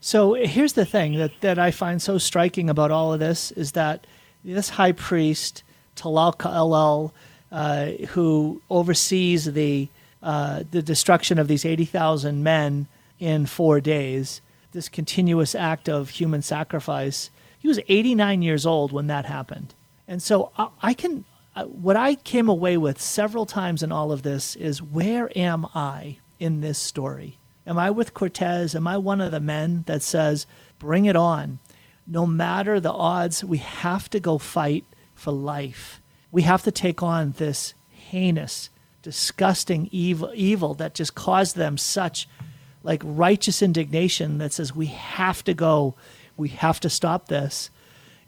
[0.00, 3.72] So here's the thing that, that I find so striking about all of this is
[3.72, 4.06] that
[4.44, 5.62] this high priest,
[5.96, 7.12] Talal Ka'alal,
[7.50, 9.88] uh, who oversees the
[10.24, 12.88] uh, the destruction of these 80,000 men
[13.20, 14.40] in four days,
[14.72, 17.30] this continuous act of human sacrifice.
[17.58, 19.74] He was 89 years old when that happened.
[20.08, 24.10] And so I, I can, uh, what I came away with several times in all
[24.10, 27.36] of this is where am I in this story?
[27.66, 28.74] Am I with Cortez?
[28.74, 30.46] Am I one of the men that says,
[30.78, 31.58] bring it on?
[32.06, 34.84] No matter the odds, we have to go fight
[35.14, 36.00] for life.
[36.32, 38.70] We have to take on this heinous,
[39.04, 42.26] disgusting evil, evil that just caused them such
[42.82, 45.94] like righteous indignation that says we have to go,
[46.36, 47.70] we have to stop this,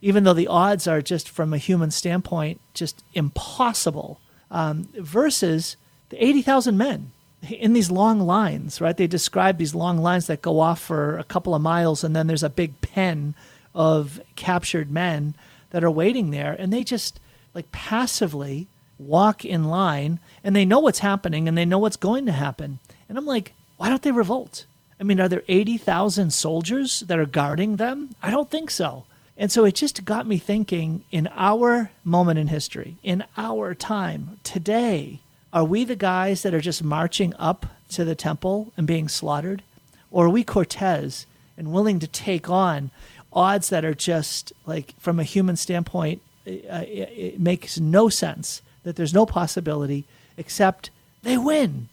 [0.01, 4.21] even though the odds are just from a human standpoint just impossible.
[4.51, 5.77] Um, versus
[6.11, 7.11] the eighty thousand men
[7.51, 8.97] in these long lines, right?
[8.97, 12.29] They describe these long lines that go off for a couple of miles, and then
[12.29, 13.35] there's a big pen
[13.75, 15.35] of captured men
[15.71, 17.19] that are waiting there, and they just
[17.55, 22.27] like passively walk in line and they know what's happening and they know what's going
[22.27, 22.79] to happen.
[23.09, 24.67] And I'm like, why don't they revolt?
[24.99, 28.15] I mean, are there 80,000 soldiers that are guarding them?
[28.23, 29.05] I don't think so.
[29.37, 34.41] And so it just got me thinking in our moment in history, in our time,
[34.43, 35.21] today,
[35.53, 39.63] are we the guys that are just marching up to the temple and being slaughtered?
[40.11, 41.27] Or are we Cortez
[41.59, 42.91] and willing to take on
[43.33, 48.09] odds that are just like, from a human standpoint, uh, uh, it, it makes no
[48.09, 50.05] sense that there's no possibility
[50.37, 50.91] except
[51.25, 51.89] they win.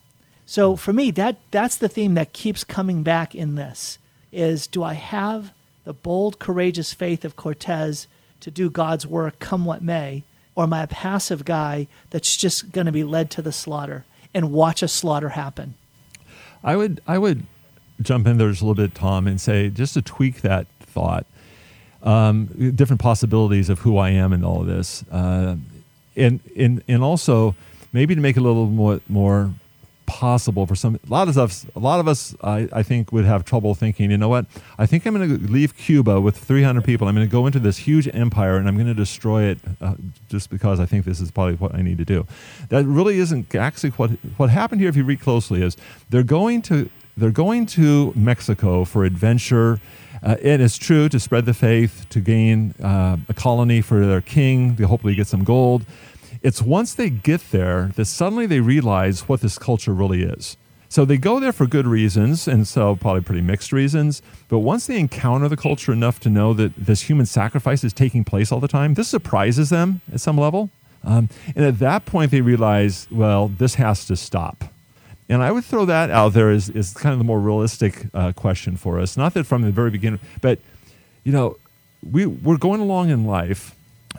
[0.45, 3.97] So for me, that that's the theme that keeps coming back in this
[4.31, 5.53] is do I have
[5.85, 8.07] the bold, courageous faith of Cortez
[8.41, 10.21] to do God's work come what may,
[10.53, 14.05] or am I a passive guy that's just going to be led to the slaughter
[14.31, 15.73] and watch a slaughter happen?
[16.63, 17.47] I would I would
[18.03, 21.25] jump in there just a little bit, Tom, and say just to tweak that thought,
[22.03, 25.03] um, different possibilities of who I am in all of this.
[25.11, 25.55] Uh,
[26.15, 27.55] and and and also
[27.91, 29.53] maybe to make it a little more more
[30.05, 33.25] possible for some a lot of us a lot of us I, I think would
[33.25, 34.45] have trouble thinking you know what?
[34.77, 37.07] I think i'm going to leave cuba with 300 people.
[37.07, 39.95] I'm going to go into this huge empire and i'm going to destroy it uh,
[40.29, 42.27] just because i think this is probably what i need to do.
[42.69, 45.77] That really isn't actually what what happened here if you read closely is
[46.09, 49.79] they're going to they're going to mexico for adventure
[50.23, 54.21] uh, and it's true to spread the faith to gain uh, a colony for their
[54.21, 55.85] king to hopefully get some gold
[56.43, 60.57] it's once they get there that suddenly they realize what this culture really is.
[60.89, 64.21] So they go there for good reasons, and so probably pretty mixed reasons.
[64.49, 68.23] But once they encounter the culture enough to know that this human sacrifice is taking
[68.23, 70.69] place all the time, this surprises them at some level.
[71.03, 74.65] Um, and at that point, they realize, well, this has to stop.
[75.33, 78.33] And I would throw that out there as, as kind of the more realistic uh,
[78.33, 79.17] question for us.
[79.17, 80.59] Not that from the very beginning, but,
[81.23, 81.57] you know,
[82.07, 83.75] we, we're going along in life,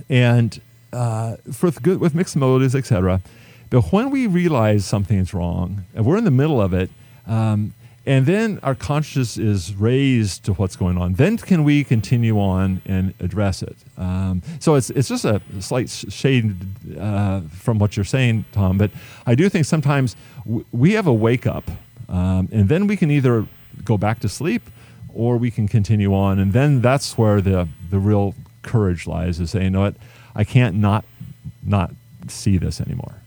[0.09, 0.61] and
[0.93, 3.23] uh, for good with mixed motives, etc.
[3.71, 6.91] But when we realize something is wrong, and we're in the middle of it,
[7.29, 7.75] um,
[8.07, 12.83] and then our conscience is raised to what's going on, then can we continue on
[12.85, 13.77] and address it?
[13.97, 16.55] Um, so it's it's just a slight shade
[16.99, 18.77] uh, from what you're saying, Tom.
[18.77, 18.91] But
[19.27, 21.65] I do think sometimes w- we have a wake up,
[22.09, 23.47] um, and then we can either
[23.85, 24.63] go back to sleep
[25.15, 29.41] or we can continue on, and then that's where the the real courage lies.
[29.41, 29.97] Is saying, you know what
[30.35, 31.07] I can't not
[31.63, 31.95] not
[32.29, 33.24] see this anymore.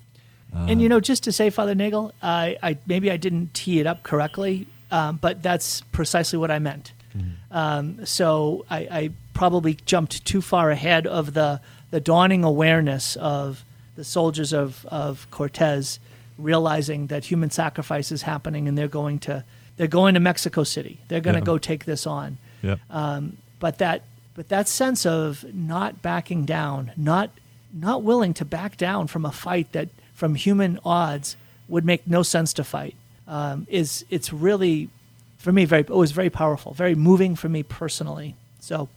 [0.55, 3.79] Uh, and you know, just to say, Father Nagel, I, I maybe I didn't tee
[3.79, 6.93] it up correctly, um, but that's precisely what I meant.
[7.15, 7.55] Mm-hmm.
[7.55, 13.63] Um, so I, I, probably jumped too far ahead of the the dawning awareness of
[13.95, 15.99] the soldiers of of Cortez
[16.37, 19.43] realizing that human sacrifice is happening, and they're going to
[19.77, 20.99] they're going to Mexico City.
[21.07, 21.45] They're going to yeah.
[21.45, 22.37] go take this on.
[22.63, 22.79] Yep.
[22.89, 27.31] Um, but that but that sense of not backing down, not
[27.73, 31.37] not willing to back down from a fight that from human odds
[31.69, 32.95] would make no sense to fight.
[33.27, 34.89] um, is it's really
[35.37, 38.35] for me very it was very powerful, very moving for me personally.
[38.59, 38.89] So,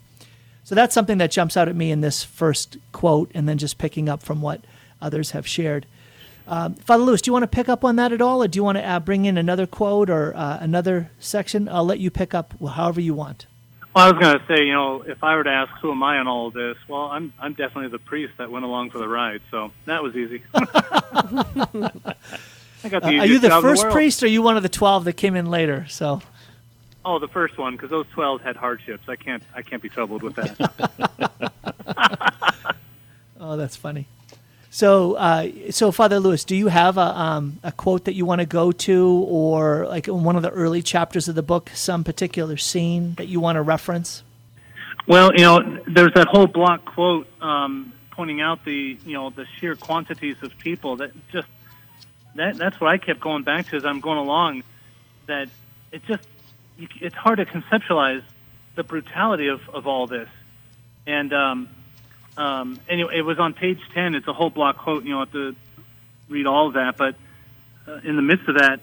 [0.64, 3.78] so that's something that jumps out at me in this first quote, and then just
[3.78, 4.60] picking up from what
[5.02, 5.86] others have shared.
[6.46, 8.58] Um, Father Lewis, do you want to pick up on that at all, or do
[8.58, 11.68] you want to uh, bring in another quote or uh, another section?
[11.68, 13.46] I'll let you pick up however you want.
[13.94, 16.02] Well, I was going to say, you know, if I were to ask who am
[16.02, 18.98] I in all of this, well, I'm I'm definitely the priest that went along for
[18.98, 20.42] the ride, so that was easy.
[20.54, 20.60] I
[22.88, 23.92] got the Uh, are you the first world.
[23.94, 25.86] priest, or are you one of the twelve that came in later?
[25.88, 26.22] So,
[27.04, 29.08] Oh, the first one, because those twelve had hardships.
[29.08, 31.50] I can't I can't be troubled with that.
[33.40, 34.06] oh, that's funny.
[34.72, 38.40] So, uh, so Father Lewis, do you have a um, a quote that you want
[38.40, 42.04] to go to, or like in one of the early chapters of the book, some
[42.04, 44.22] particular scene that you want to reference?
[45.08, 49.44] Well, you know, there's that whole block quote um, pointing out the you know the
[49.58, 51.48] sheer quantities of people that just
[52.36, 54.62] that that's what I kept going back to as I'm going along.
[55.26, 55.48] That
[55.90, 56.28] it just
[56.78, 58.22] it's hard to conceptualize
[58.76, 60.28] the brutality of, of all this,
[61.08, 61.68] and um,
[62.36, 64.14] um, anyway, it was on page ten.
[64.14, 65.04] It's a whole block quote.
[65.04, 65.54] You know, have to
[66.28, 67.16] read all of that, but
[67.86, 68.80] uh, in the midst of that,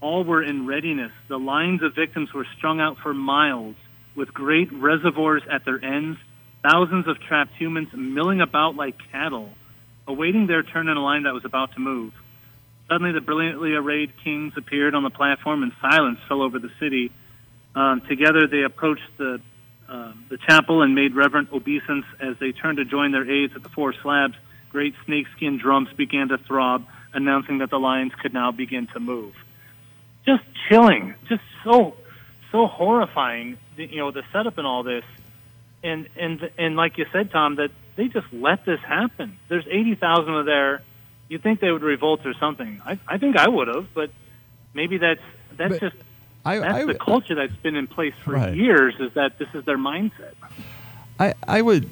[0.00, 1.12] all were in readiness.
[1.28, 3.76] The lines of victims were strung out for miles
[4.16, 6.18] with great reservoirs at their ends,
[6.62, 9.50] thousands of trapped humans milling about like cattle,
[10.08, 12.12] awaiting their turn in a line that was about to move.
[12.88, 17.12] Suddenly, the brilliantly arrayed kings appeared on the platform, and silence fell over the city.
[17.74, 19.40] Um, together, they approached the
[19.90, 23.62] uh, the chapel and made reverent obeisance as they turned to join their aides at
[23.62, 24.34] the four slabs.
[24.70, 29.34] Great snakeskin drums began to throb, announcing that the lions could now begin to move.
[30.24, 31.94] Just chilling, just so
[32.52, 33.58] so horrifying.
[33.76, 35.04] the- You know the setup and all this,
[35.82, 39.38] and and and like you said, Tom, that they just let this happen.
[39.48, 40.82] There's eighty thousand of there.
[41.28, 42.80] You'd think they would revolt or something.
[42.86, 44.10] I I think I would have, but
[44.74, 45.20] maybe that's
[45.56, 45.96] that's But just
[46.50, 48.54] I, that's I, the culture that's been in place for Right.
[48.54, 48.94] years.
[49.00, 50.34] Is that this is their mindset?
[51.18, 51.88] I, I would,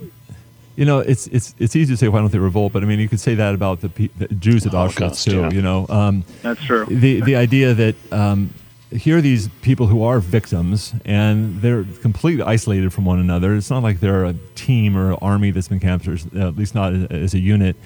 [0.76, 2.98] you know, it's it's it's easy to say why don't they revolt, but I mean,
[2.98, 5.40] you could say that about the, pe- the Jews at Auschwitz Holocaust, too.
[5.40, 5.50] yeah.
[5.50, 6.86] You know, um, That's true.
[6.86, 8.50] the the idea that um,
[8.90, 13.54] here are these people who are victims and they're completely isolated from one another.
[13.54, 16.94] It's not like they're a team or an army that's been captured, at least not
[17.12, 17.76] as a unit.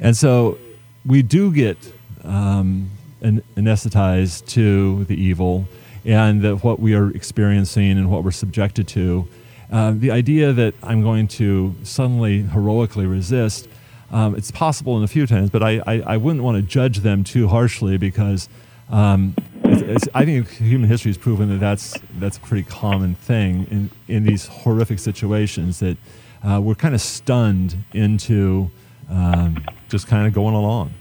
[0.00, 0.58] And so
[1.06, 1.78] we do get
[2.24, 2.90] um,
[3.22, 5.66] an- anesthetized to the evil
[6.04, 9.26] and that what we are experiencing and what we're subjected to.
[9.72, 13.68] Uh, the idea that I'm going to suddenly heroically resist,
[14.10, 16.98] um, it's possible in a few times, but I, I, I wouldn't want to judge
[16.98, 18.48] them too harshly because
[18.90, 23.14] um, it's, it's, I think human history has proven that that's, that's a pretty common
[23.14, 25.96] thing in, in these horrific situations that
[26.42, 28.70] uh, we're kind of stunned into
[29.10, 30.92] um, just kind of going along.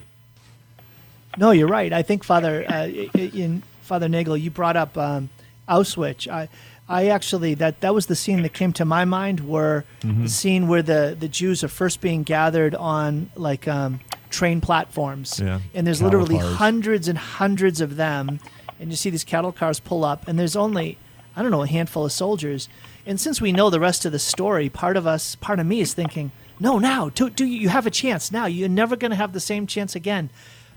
[1.37, 1.91] No, you're right.
[1.91, 5.29] I think Father uh, in Father Nagel, you brought up um,
[5.67, 6.27] Auschwitz.
[6.27, 6.49] I,
[6.87, 10.67] I actually that that was the scene that came to my mind, where the scene
[10.67, 15.85] where the the Jews are first being gathered on like um, train platforms, Yeah, and
[15.87, 16.55] there's cattle literally cars.
[16.57, 18.39] hundreds and hundreds of them,
[18.79, 20.97] and you see these cattle cars pull up, and there's only
[21.35, 22.67] I don't know a handful of soldiers.
[23.05, 25.81] And since we know the rest of the story, part of us, part of me
[25.81, 28.45] is thinking, no, now, do, do you have a chance now?
[28.45, 30.29] You're never going to have the same chance again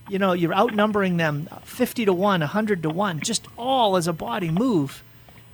[0.09, 4.13] you know, you're outnumbering them 50 to 1, 100 to 1, just all as a
[4.13, 5.03] body move.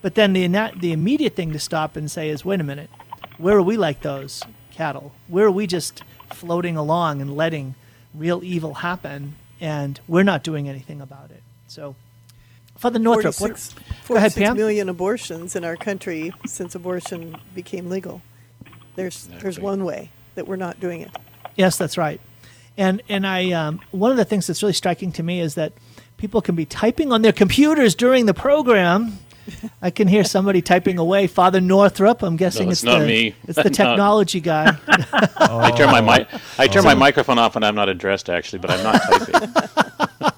[0.02, 2.90] But then the, the immediate thing to stop and say is, wait a minute,
[3.38, 5.12] where are we like those cattle?
[5.28, 7.74] Where are we just floating along and letting
[8.14, 11.42] real evil happen and we're not doing anything about it?
[11.68, 11.94] So,
[12.76, 13.74] Father Northrop, what, 46
[14.08, 14.56] go ahead, 46 Pam.
[14.56, 18.22] million abortions in our country since abortion became legal.
[18.96, 21.10] There's there's one way that we're not doing it.
[21.54, 22.20] Yes, that's right.
[22.78, 25.72] And and I um, one of the things that's really striking to me is that
[26.16, 29.18] people can be typing on their computers during the program.
[29.82, 31.26] I can hear somebody typing away.
[31.26, 32.22] Father Northrop.
[32.22, 33.34] I'm guessing No, it's, it's not the me.
[33.48, 34.76] it's the Not- technology guy.
[34.86, 36.28] I turn my mic.
[36.58, 39.52] I turn my microphone off when I'm not addressed, actually, but I'm not typing.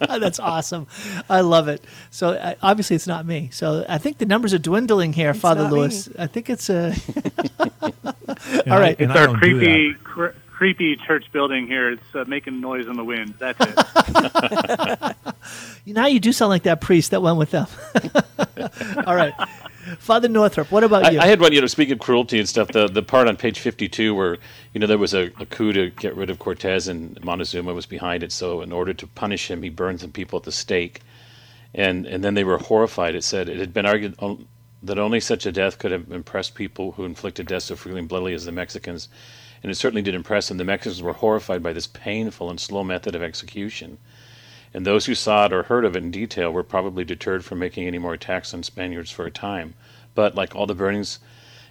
[0.20, 0.86] that's awesome.
[1.28, 1.84] I love it.
[2.10, 3.50] So uh, obviously it's not me.
[3.52, 5.78] So I think the numbers are dwindling here, Father not me.
[5.80, 6.08] Lewis.
[6.18, 6.94] I think it's uh,
[8.64, 9.64] And All I- It's our don't do that.
[9.66, 10.28] creepy, cr-
[10.64, 11.90] creepy church building here.
[11.90, 13.34] It's uh, making noise in the wind.
[13.38, 15.16] That's it.
[15.94, 17.66] now you do sound like that priest that went with them.
[19.06, 19.34] All right,
[19.98, 20.72] Father Northrop.
[20.72, 21.18] What about you?
[21.18, 23.36] I, I had one, you know, speaking of cruelty and stuff, the, the part on
[23.36, 24.38] page 52 where,
[24.72, 27.84] you know, there was a, a coup to get rid of Cortez and Montezuma was
[27.84, 28.32] behind it.
[28.32, 31.02] So in order to punish him, he burned some people at the stake.
[31.74, 33.14] And, and then they were horrified.
[33.14, 34.16] It said it had been argued
[34.82, 38.08] that only such a death could have impressed people who inflicted death so freely and
[38.08, 39.10] bloodily as the Mexicans.
[39.64, 40.58] And it certainly did impress them.
[40.58, 43.96] The Mexicans were horrified by this painful and slow method of execution.
[44.74, 47.60] and those who saw it or heard of it in detail were probably deterred from
[47.60, 49.72] making any more attacks on Spaniards for a time.
[50.14, 51.18] But like all the burnings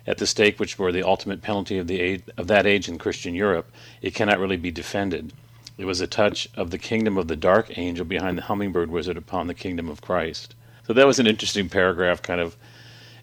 [0.07, 2.97] at the stake, which were the ultimate penalty of the age, of that age in
[2.97, 3.71] Christian Europe,
[4.01, 5.31] it cannot really be defended.
[5.77, 9.17] It was a touch of the kingdom of the dark angel behind the hummingbird wizard
[9.17, 10.55] upon the kingdom of Christ.
[10.87, 12.57] So that was an interesting paragraph, kind of,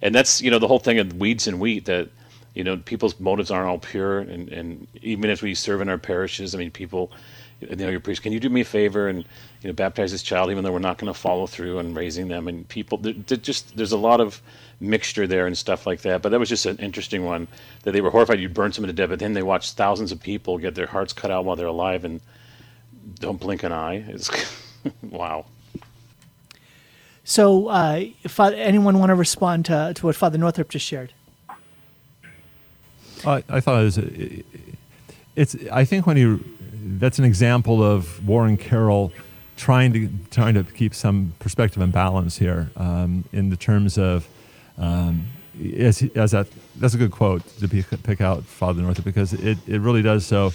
[0.01, 2.09] and that's you know the whole thing of weeds and wheat that
[2.55, 5.99] you know people's motives aren't all pure, and, and even as we serve in our
[5.99, 7.13] parishes, I mean people
[7.61, 9.19] you know, your priest, can you do me a favor and
[9.63, 12.29] you know baptize this child, even though we're not going to follow through on raising
[12.29, 12.49] them?
[12.49, 14.41] And people, just there's a lot of
[14.81, 16.23] mixture there and stuff like that.
[16.23, 17.49] But that was just an interesting one
[17.83, 20.21] that they were horrified you'd burn someone to death, but then they watched thousands of
[20.21, 22.21] people get their hearts cut out while they're alive and
[23.19, 24.05] don't blink an eye.
[24.09, 24.31] It's
[25.03, 25.45] wow.
[27.23, 31.13] So, uh, if anyone want to respond to, to what Father Northrop just shared?
[33.27, 33.99] I, I thought it was.
[35.37, 35.57] It's.
[35.73, 36.45] I think when you
[36.99, 39.13] that's an example of Warren Carroll
[39.57, 44.27] trying to trying to keep some perspective and balance here um, in the terms of
[44.79, 45.27] um,
[45.77, 46.47] as, as that
[46.77, 50.53] that's a good quote to pick, out Father North because it, it really does so.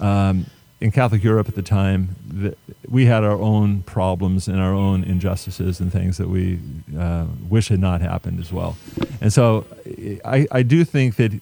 [0.00, 0.46] Um,
[0.80, 2.56] in Catholic Europe at the time, the,
[2.88, 6.58] we had our own problems and our own injustices and things that we
[6.98, 8.76] uh, wish had not happened as well.
[9.20, 9.66] And so
[10.24, 11.38] I, I do think that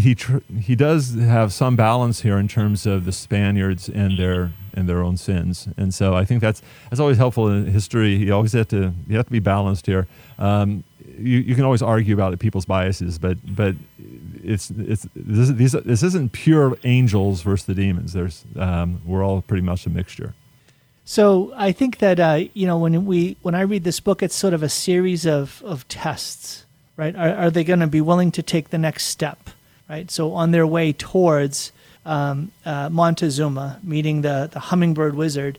[0.00, 4.52] he tr- he does have some balance here in terms of the Spaniards and their
[4.72, 8.14] and their own sins, and so I think that's that's always helpful in history.
[8.16, 10.08] You always have to you have to be balanced here.
[10.38, 10.82] Um,
[11.18, 13.76] you, you can always argue about people's biases, but but
[14.42, 18.12] it's it's this, these, this isn't pure angels versus the demons.
[18.12, 20.34] There's um, we're all pretty much a mixture.
[21.04, 24.34] So I think that uh, you know when we when I read this book, it's
[24.34, 26.64] sort of a series of of tests,
[26.96, 27.14] right?
[27.14, 29.50] Are, are they going to be willing to take the next step?
[29.88, 30.10] Right?
[30.10, 31.72] So on their way towards
[32.04, 35.58] um, uh, Montezuma, meeting the, the hummingbird wizard,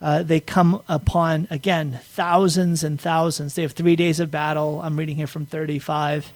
[0.00, 3.54] uh, they come upon, again, thousands and thousands.
[3.54, 4.80] They have three days of battle.
[4.82, 6.32] I'm reading here from 35.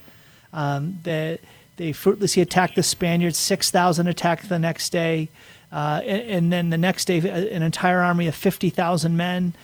[0.53, 1.39] Um, they,
[1.77, 3.37] they fruitlessly attack the Spaniards.
[3.39, 5.29] 6,000 attack the next day.
[5.71, 9.55] Uh, and, and, then the next day, an entire army of 50,000 men.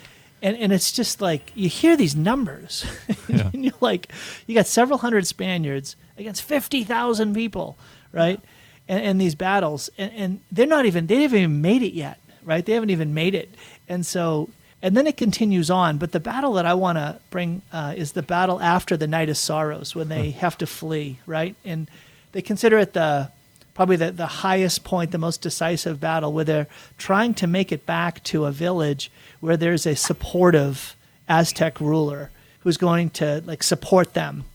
[0.41, 2.85] And, and it's just like you hear these numbers,
[3.27, 3.49] yeah.
[3.51, 4.11] and you're like,
[4.45, 7.77] you got several hundred Spaniards against 50,000 people,
[8.11, 8.39] right?
[8.87, 12.19] And, and these battles, and, and they're not even, they haven't even made it yet,
[12.43, 12.65] right?
[12.65, 13.53] They haven't even made it.
[13.87, 14.49] And so,
[14.81, 15.97] and then it continues on.
[15.97, 19.29] But the battle that I want to bring uh, is the battle after the Night
[19.29, 21.55] of Sorrows when they have to flee, right?
[21.65, 21.89] And
[22.31, 23.31] they consider it the,
[23.73, 27.85] probably the, the highest point, the most decisive battle, where they're trying to make it
[27.85, 30.95] back to a village where there's a supportive
[31.27, 34.45] Aztec ruler who's going to like support them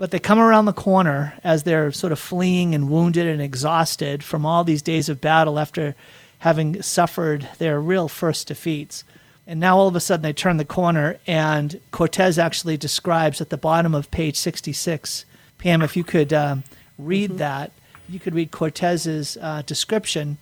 [0.00, 4.24] but they come around the corner as they're sort of fleeing and wounded and exhausted
[4.24, 5.94] from all these days of battle after
[6.38, 9.04] having suffered their real first defeats.
[9.46, 13.50] And now all of a sudden they turn the corner, and Cortez actually describes at
[13.50, 15.26] the bottom of page 66.
[15.58, 16.64] Pam, if you could um,
[16.96, 17.38] read mm-hmm.
[17.40, 17.70] that,
[18.08, 20.38] you could read Cortez's uh, description,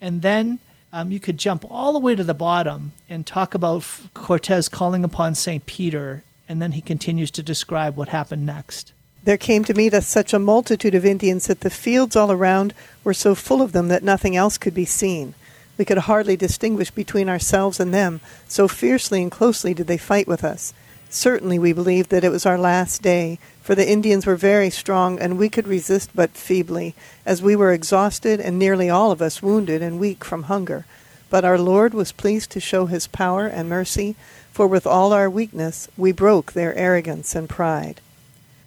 [0.00, 0.58] and then
[0.92, 5.04] um, you could jump all the way to the bottom and talk about Cortez calling
[5.04, 5.64] upon St.
[5.64, 8.92] Peter, and then he continues to describe what happened next.
[9.26, 12.72] There came to meet us such a multitude of Indians that the fields all around
[13.02, 15.34] were so full of them that nothing else could be seen.
[15.76, 20.28] We could hardly distinguish between ourselves and them, so fiercely and closely did they fight
[20.28, 20.72] with us.
[21.10, 25.18] Certainly we believed that it was our last day, for the Indians were very strong
[25.18, 29.42] and we could resist but feebly, as we were exhausted and nearly all of us
[29.42, 30.86] wounded and weak from hunger.
[31.30, 34.14] But our Lord was pleased to show his power and mercy,
[34.52, 38.00] for with all our weakness we broke their arrogance and pride.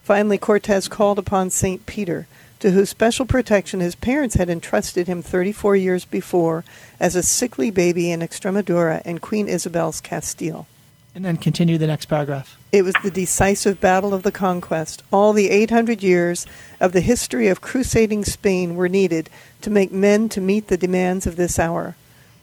[0.10, 1.86] Finally, Cortez called upon St.
[1.86, 2.26] Peter,
[2.60, 6.66] to whose special protection his parents had entrusted him 34 years before
[7.00, 10.66] as a sickly baby in Extremadura in Queen Isabel's Castile.
[11.14, 12.58] And then continue the next paragraph.
[12.72, 15.04] It was the decisive battle of the conquest.
[15.14, 16.48] All the 800 years
[16.80, 19.30] of the history of crusading Spain were needed
[19.62, 21.96] to make men to meet the demands of this hour.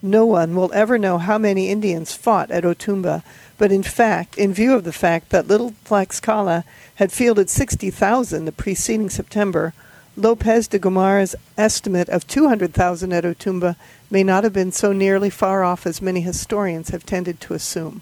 [0.03, 3.23] No one will ever know how many Indians fought at Otumba,
[3.59, 6.65] but in fact, in view of the fact that little Tlaxcala
[6.97, 9.73] had fielded 60,000 the preceding September,
[10.17, 13.77] Lopez de Gomara's estimate of 200,000 at Otumba
[14.11, 18.01] may not have been so nearly far off as many historians have tended to assume.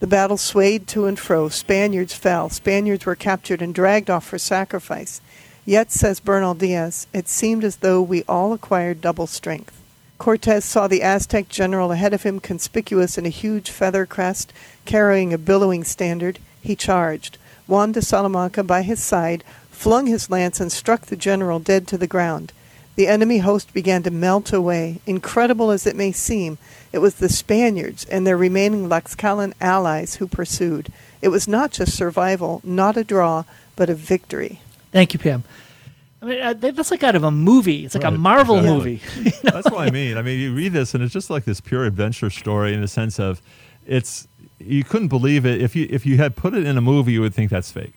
[0.00, 1.48] The battle swayed to and fro.
[1.48, 2.50] Spaniards fell.
[2.50, 5.20] Spaniards were captured and dragged off for sacrifice.
[5.64, 9.80] Yet, says Bernal Diaz, it seemed as though we all acquired double strength.
[10.18, 14.52] Cortez saw the Aztec general ahead of him, conspicuous in a huge feather crest,
[14.84, 16.38] carrying a billowing standard.
[16.62, 17.36] He charged.
[17.66, 21.98] Juan de Salamanca, by his side, flung his lance and struck the general dead to
[21.98, 22.52] the ground.
[22.96, 25.00] The enemy host began to melt away.
[25.04, 26.58] Incredible as it may seem,
[26.92, 30.92] it was the Spaniards and their remaining Tlaxcalan allies who pursued.
[31.20, 33.44] It was not just survival, not a draw,
[33.74, 34.60] but a victory.
[34.92, 35.42] Thank you, Pam.
[36.24, 37.84] I mean, uh, that's like out of a movie.
[37.84, 38.78] It's like Right, a Marvel exactly.
[38.78, 39.00] movie.
[39.24, 40.16] You know, That's what I mean.
[40.16, 42.88] I mean, you read this, and it's just like this pure adventure story in the
[42.88, 43.42] sense of
[43.86, 44.26] it's
[44.58, 47.20] you couldn't believe it if you if you had put it in a movie, you
[47.20, 47.92] would think that's fake.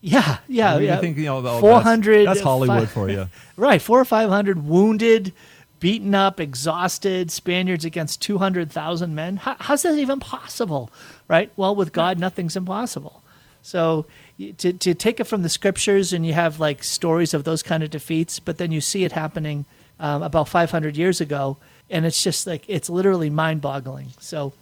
[0.00, 0.98] Yeah, yeah, you yeah.
[0.98, 3.28] think you know oh, that's- 400 That's, Hollywood fi- for you.
[3.56, 5.32] Right, four or five hundred wounded,
[5.78, 9.36] beaten up, exhausted Spaniards against two hundred thousand men.
[9.36, 10.90] How, how's that even possible?
[11.28, 11.52] Right.
[11.56, 13.22] Well, with God, nothing's impossible.
[13.62, 14.06] So
[14.38, 17.82] to to take it from the scriptures, and you have like stories of those kind
[17.82, 19.64] of defeats, but then you see it happening
[20.00, 21.56] um, about five hundred years ago,
[21.90, 24.08] and it's just like it's literally mind-boggling.
[24.18, 24.52] So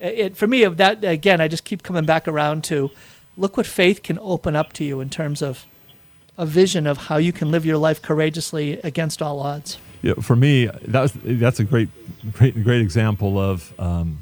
[0.00, 2.90] it for me that again i just keep coming back around to
[3.36, 5.64] look what faith can open up to you in terms of
[6.36, 10.34] a vision of how you can live your life courageously against all odds Yeah, for
[10.34, 11.88] me, that was, that's a great,
[12.32, 14.18] great, great example of um,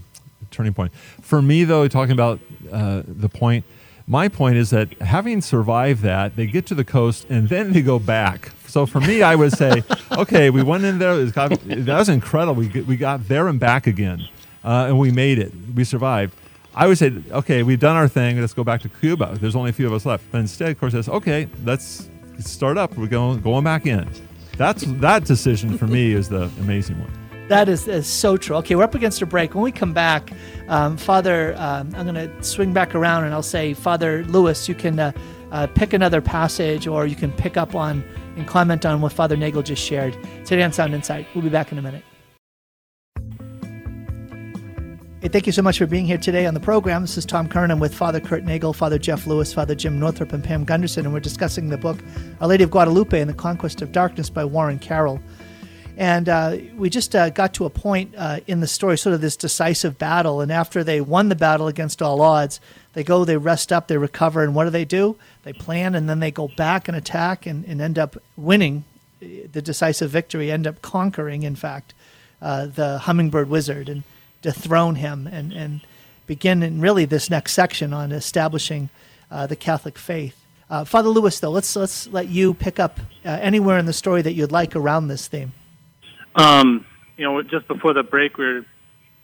[0.50, 0.92] turning point.
[1.22, 2.38] For me, though, talking about
[2.70, 3.64] uh, the point,
[4.10, 7.80] my point is that having survived that, they get to the coast and then they
[7.80, 8.50] go back.
[8.66, 11.20] So for me, I would say, okay, we went in there.
[11.20, 12.54] It got, that was incredible.
[12.54, 14.28] We, we got there and back again,
[14.64, 15.52] uh, and we made it.
[15.76, 16.34] We survived.
[16.74, 18.40] I would say, okay, we've done our thing.
[18.40, 19.38] Let's go back to Cuba.
[19.40, 20.24] There's only a few of us left.
[20.32, 22.96] But instead, of course, says, okay, let's start up.
[22.96, 24.08] We're going going back in.
[24.56, 27.19] That's that decision for me is the amazing one.
[27.50, 28.54] That is, is so true.
[28.58, 29.56] Okay we're up against a break.
[29.56, 30.30] When we come back
[30.68, 34.74] um, father um, i'm going to swing back around and i'll say father lewis you
[34.76, 35.10] can uh,
[35.50, 38.04] uh, pick another passage or you can pick up on
[38.36, 40.16] and comment on what father nagel just shared.
[40.44, 42.04] Today on sound insight we'll be back in a minute.
[45.20, 47.02] Hey, thank you so much for being here today on the program.
[47.02, 50.42] This is Tom Curran with Father Kurt Nagel, Father Jeff Lewis, Father Jim Northrop, and
[50.42, 51.98] Pam Gunderson, and we're discussing the book
[52.40, 55.20] Our Lady of Guadalupe and the Conquest of Darkness by Warren Carroll.
[56.00, 59.20] And uh, we just uh, got to a point uh, in the story, sort of
[59.20, 60.40] this decisive battle.
[60.40, 62.58] And after they won the battle against all odds,
[62.94, 65.16] they go, they rest up, they recover, and what do they do?
[65.42, 68.84] They plan, and then they go back and attack and, and end up winning
[69.22, 71.92] uh, the decisive victory, end up conquering, in fact,
[72.40, 74.02] uh, the hummingbird wizard and
[74.40, 75.82] dethrone him and, and
[76.26, 78.88] begin in really this next section on establishing
[79.30, 80.34] the Catholic faith.
[80.70, 84.22] Uh, Father Lewis, though, let's let's let you pick up uh, anywhere in the story
[84.22, 85.52] that you'd like around this theme.
[86.34, 88.66] Um, you know, just before the break, we were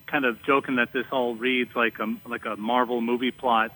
[0.07, 3.73] kind of joking that this all reads like a like a Marvel movie plot.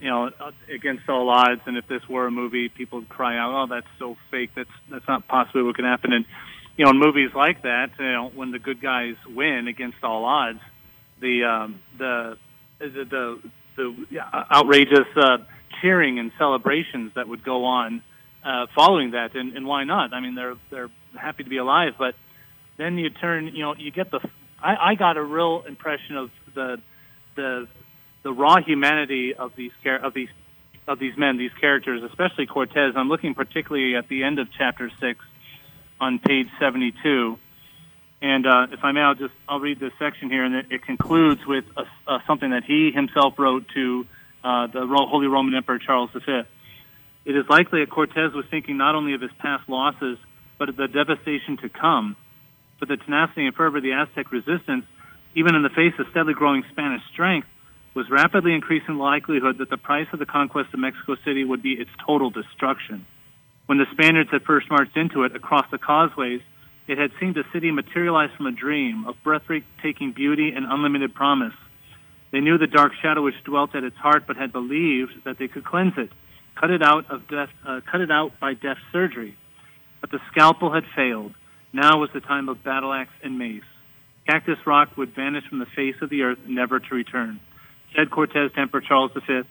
[0.00, 3.36] You know, uh, against all odds, and if this were a movie, people would cry
[3.36, 4.50] out, "Oh, that's so fake!
[4.54, 6.24] That's that's not possibly what can happen." And
[6.76, 10.24] you know, in movies like that, you know, when the good guys win against all
[10.24, 10.60] odds,
[11.20, 12.38] the um, the
[12.78, 13.40] the the,
[13.76, 14.20] the
[14.52, 15.38] outrageous uh,
[15.80, 18.02] cheering and celebrations that would go on
[18.44, 20.14] uh, following that, and, and why not?
[20.14, 22.14] I mean, they're they're happy to be alive, but
[22.78, 24.20] then you turn, you know, you get the.
[24.60, 26.80] I, I got a real impression of the
[27.36, 27.68] the
[28.22, 29.72] the raw humanity of these
[30.02, 30.28] of these
[30.86, 32.94] of these men, these characters, especially Cortez.
[32.96, 35.20] I'm looking particularly at the end of chapter six,
[36.00, 37.38] on page 72.
[38.20, 40.82] And uh, if I may, I'll just I'll read this section here, and it, it
[40.82, 44.06] concludes with a, something that he himself wrote to
[44.42, 46.42] uh, the Holy Roman Emperor Charles V.
[47.24, 50.18] It is likely that Cortez was thinking not only of his past losses,
[50.58, 52.16] but of the devastation to come.
[52.78, 54.84] But the tenacity and fervor of the Aztec resistance,
[55.34, 57.48] even in the face of steadily growing Spanish strength,
[57.94, 61.62] was rapidly increasing the likelihood that the price of the conquest of Mexico City would
[61.62, 63.06] be its total destruction.
[63.66, 66.40] When the Spaniards had first marched into it across the causeways,
[66.86, 71.52] it had seemed a city materialized from a dream of breathtaking beauty and unlimited promise.
[72.30, 75.48] They knew the dark shadow which dwelt at its heart, but had believed that they
[75.48, 76.10] could cleanse it,
[76.54, 79.36] cut it out of death, uh, cut it out by deft surgery.
[80.00, 81.34] But the scalpel had failed.
[81.72, 83.62] Now was the time of battle axe and mace.
[84.26, 87.40] Cactus Rock would vanish from the face of the earth, never to return.
[87.96, 89.42] Said Cortez to Emperor Charles V,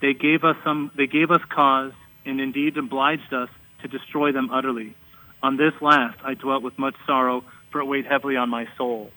[0.00, 1.92] they gave us some, they gave us cause,
[2.26, 3.48] and indeed obliged us
[3.82, 4.96] to destroy them utterly.
[5.42, 9.10] On this last I dwelt with much sorrow, for it weighed heavily on my soul.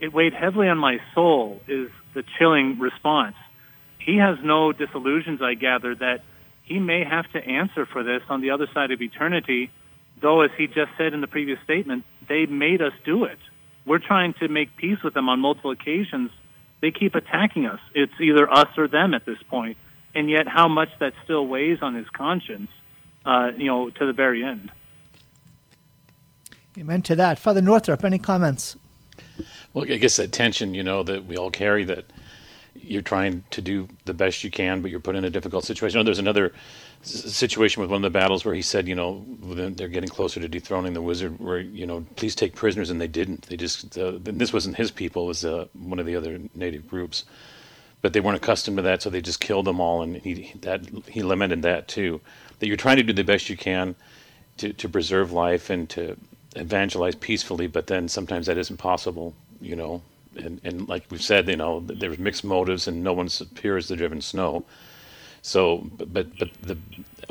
[0.00, 3.36] It weighed heavily on my soul is the chilling response.
[3.98, 6.20] He has no disillusions, I gather, that
[6.64, 9.70] he may have to answer for this on the other side of eternity,
[10.20, 13.38] though, as he just said in the previous statement, they made us do it.
[13.86, 16.30] We're trying to make peace with them on multiple occasions.
[16.80, 17.80] They keep attacking us.
[17.94, 19.50] It's either us or them at this point.
[19.50, 19.76] point,
[20.14, 22.70] and yet how much that still weighs on his conscience,
[23.24, 24.70] uh, you know, to the very end.
[26.78, 27.38] Amen to that.
[27.38, 28.76] Father Northrop, any comments?
[29.72, 32.06] Well, I guess that tension, you know, that we all carry that
[32.74, 35.98] you're trying to do the best you can, but you're put in a difficult situation.
[35.98, 36.52] Oh, there's another
[37.02, 40.48] situation with one of the battles where he said, you know, they're getting closer to
[40.48, 43.42] dethroning the wizard, where you know, please take prisoners, and they didn't.
[43.42, 46.88] They just uh, this wasn't his people; it was uh, one of the other native
[46.88, 47.24] groups,
[48.02, 50.02] but they weren't accustomed to that, so they just killed them all.
[50.02, 52.20] And he that he lamented that too.
[52.58, 53.94] That you're trying to do the best you can
[54.58, 56.16] to to preserve life and to
[56.56, 59.34] evangelize peacefully, but then sometimes that isn't possible.
[59.60, 60.02] You know,
[60.36, 63.88] and and like we've said, you know, there's mixed motives, and no one's pure as
[63.88, 64.64] the driven snow.
[65.42, 66.76] So, but but, the,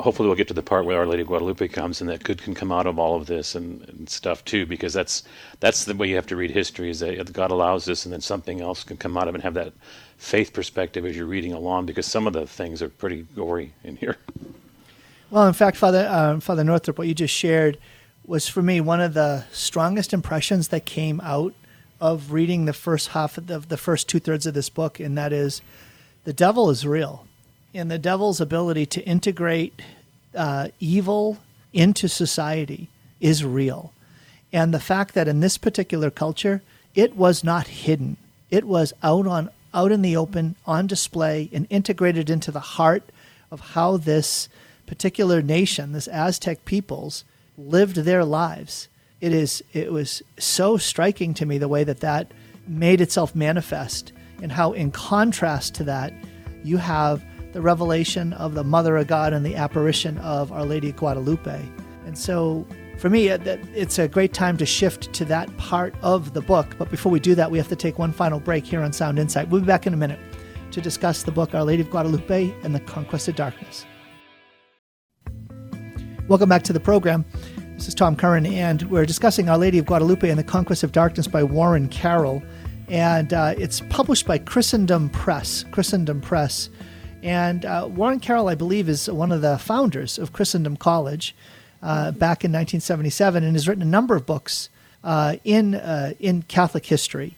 [0.00, 2.42] hopefully we'll get to the part where Our Lady of Guadalupe comes, and that good
[2.42, 5.22] can come out of all of this and, and stuff too, because that's
[5.60, 8.20] that's the way you have to read history: is that God allows this, and then
[8.20, 9.72] something else can come out of it and have that
[10.16, 13.96] faith perspective as you're reading along, because some of the things are pretty gory in
[13.96, 14.16] here.
[15.30, 17.78] Well, in fact, Father uh, Father Northrop, what you just shared
[18.26, 21.54] was for me one of the strongest impressions that came out
[22.00, 25.16] of reading the first half of the, the first two thirds of this book, and
[25.16, 25.62] that is
[26.24, 27.26] the devil is real
[27.74, 29.82] and the devil's ability to integrate
[30.34, 31.38] uh, evil
[31.72, 32.88] into society
[33.20, 33.92] is real.
[34.52, 36.62] And the fact that in this particular culture,
[36.94, 38.16] it was not hidden.
[38.50, 43.04] It was out on out in the open, on display, and integrated into the heart
[43.52, 44.48] of how this
[44.86, 47.22] particular nation, this Aztec peoples,
[47.56, 48.88] lived their lives.
[49.20, 52.32] It is it was so striking to me the way that that
[52.66, 54.12] made itself manifest,
[54.42, 56.12] and how in contrast to that,
[56.64, 60.90] you have the revelation of the Mother of God and the apparition of Our Lady
[60.90, 61.68] of Guadalupe.
[62.06, 62.66] And so
[62.98, 66.76] for me, it's a great time to shift to that part of the book.
[66.78, 69.18] But before we do that, we have to take one final break here on Sound
[69.18, 69.48] Insight.
[69.48, 70.20] We'll be back in a minute
[70.72, 73.86] to discuss the book Our Lady of Guadalupe and the Conquest of Darkness.
[76.28, 77.24] Welcome back to the program.
[77.74, 80.92] This is Tom Curran, and we're discussing Our Lady of Guadalupe and the Conquest of
[80.92, 82.42] Darkness by Warren Carroll.
[82.88, 85.64] And uh, it's published by Christendom Press.
[85.70, 86.68] Christendom Press.
[87.22, 91.34] And uh, Warren Carroll, I believe, is one of the founders of Christendom College
[91.82, 94.68] uh, back in 1977 and has written a number of books
[95.04, 97.36] uh, in, uh, in Catholic history.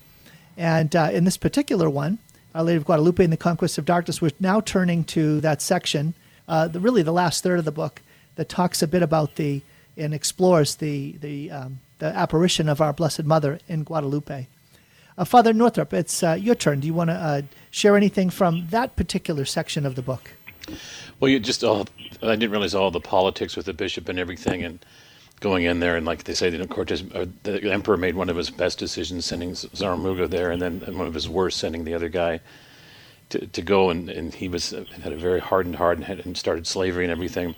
[0.57, 2.19] And uh, in this particular one,
[2.55, 6.15] Our Lady of Guadalupe and the Conquest of Darkness, we're now turning to that section,
[6.47, 8.03] uh, the, really the last third of the book,
[8.37, 9.63] that talks a bit about the
[9.97, 14.47] and explores the, the, um, the apparition of our Blessed Mother in Guadalupe.
[15.19, 16.81] Uh, Father Northrop, it's uh, your turn.
[16.81, 17.43] Do you want to uh,
[17.73, 20.31] share anything from that particular section of the book?
[21.19, 21.89] Well, you just all,
[22.23, 24.85] I didn't realize all the politics with the bishop and everything, and
[25.41, 28.29] going in there, and like they say, you know, Cortez, uh, the emperor made one
[28.29, 31.95] of his best decisions sending Zumarraga there, and then one of his worst sending the
[31.95, 32.41] other guy
[33.31, 36.37] to, to go, and, and he was had a very hardened heart and, had, and
[36.37, 37.57] started slavery and everything.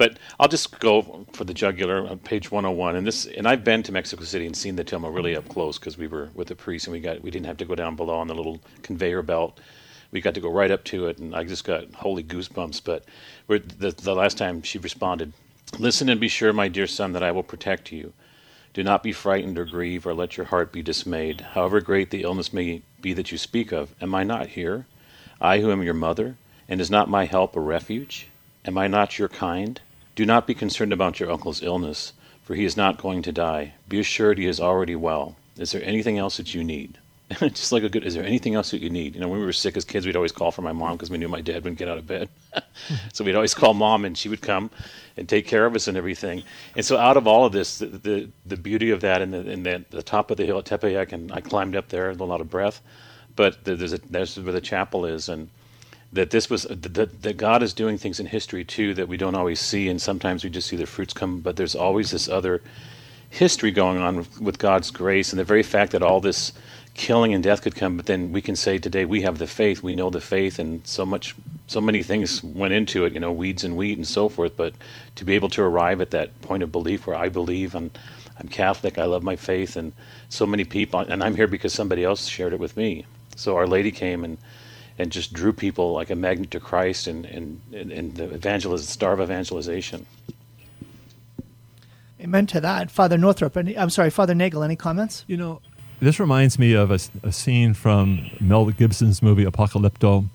[0.00, 2.96] But I'll just go for the jugular on page 101.
[2.96, 5.78] And this, and I've been to Mexico City and seen the Tilma really up close
[5.78, 7.96] because we were with the priest and we got we didn't have to go down
[7.96, 9.60] below on the little conveyor belt.
[10.10, 12.80] We got to go right up to it, and I just got holy goosebumps.
[12.82, 13.04] But
[13.46, 15.34] the, the last time she responded,
[15.78, 18.14] "Listen and be sure, my dear son, that I will protect you.
[18.72, 21.42] Do not be frightened or grieve, or let your heart be dismayed.
[21.42, 24.86] However great the illness may be that you speak of, am I not here?
[25.42, 26.38] I who am your mother,
[26.70, 28.28] and is not my help a refuge?
[28.64, 29.78] Am I not your kind?"
[30.14, 33.74] Do not be concerned about your uncle's illness, for he is not going to die.
[33.88, 35.36] Be assured he is already well.
[35.56, 36.98] Is there anything else that you need?
[37.40, 39.14] Just like a good, is there anything else that you need?
[39.14, 41.10] You know, when we were sick as kids, we'd always call for my mom because
[41.10, 42.28] we knew my dad wouldn't get out of bed.
[43.12, 44.70] so we'd always call mom and she would come
[45.16, 46.42] and take care of us and everything.
[46.74, 49.48] And so out of all of this, the, the, the beauty of that and the,
[49.48, 52.14] and the, the top of the hill at Tepeyac, and I climbed up there, a
[52.14, 52.80] lot of breath,
[53.36, 55.28] but there's a, there's where the chapel is.
[55.28, 55.50] And
[56.12, 59.16] that this was uh, that, that God is doing things in history too that we
[59.16, 61.40] don't always see, and sometimes we just see the fruits come.
[61.40, 62.62] But there's always this other
[63.28, 66.52] history going on with, God's grace, and the very fact that all this
[66.94, 69.82] killing and death could come, but then we can say today we have the faith,
[69.82, 71.36] we know the faith, and so much,
[71.68, 74.56] so many things went into it, you know, weeds and wheat and so forth.
[74.56, 74.74] But
[75.14, 77.96] to be able to arrive at that point of belief where I believe and
[78.38, 79.92] I'm Catholic, I love my faith, and
[80.28, 83.06] so many people, and I'm here because somebody else shared it with me.
[83.36, 84.38] So Our Lady came and
[85.00, 88.86] and just drew people like a magnet to Christ and, and, and, and the evangelism,
[88.86, 90.04] star of evangelization.
[92.20, 92.90] Amen to that.
[92.90, 95.24] Father Northrop, any, I'm sorry, Father Nagel, any comments?
[95.26, 95.62] You know,
[96.00, 100.26] this reminds me of a, a, scene from Mel Gibson's movie Apocalypto.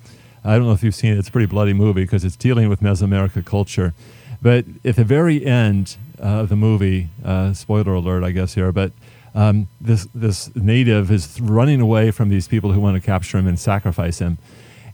[0.44, 1.20] I don't know if you've seen it.
[1.20, 3.94] It's a pretty bloody movie because it's dealing with Mesoamerica culture.
[4.42, 8.72] But at the very end uh, of the movie, uh, spoiler alert, I guess here,
[8.72, 8.92] but
[9.36, 13.48] um, this this native is running away from these people who want to capture him
[13.48, 14.38] and sacrifice him.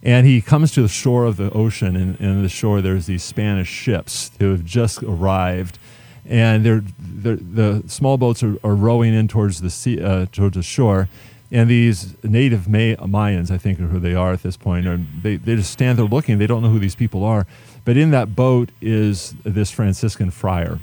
[0.04, 3.24] And he comes to the shore of the ocean, and, and the shore there's these
[3.24, 5.78] Spanish ships who have just arrived,
[6.26, 10.56] and they're, they're the small boats are, are, rowing in towards the sea, uh, towards
[10.56, 11.08] the shore
[11.52, 15.00] And these native May- Mayans, I think, are who they are at this point, or
[15.22, 16.40] they, they just stand there looking.
[16.40, 17.46] They don't know who these people are.
[17.86, 20.80] But in that boat is this Franciscan friar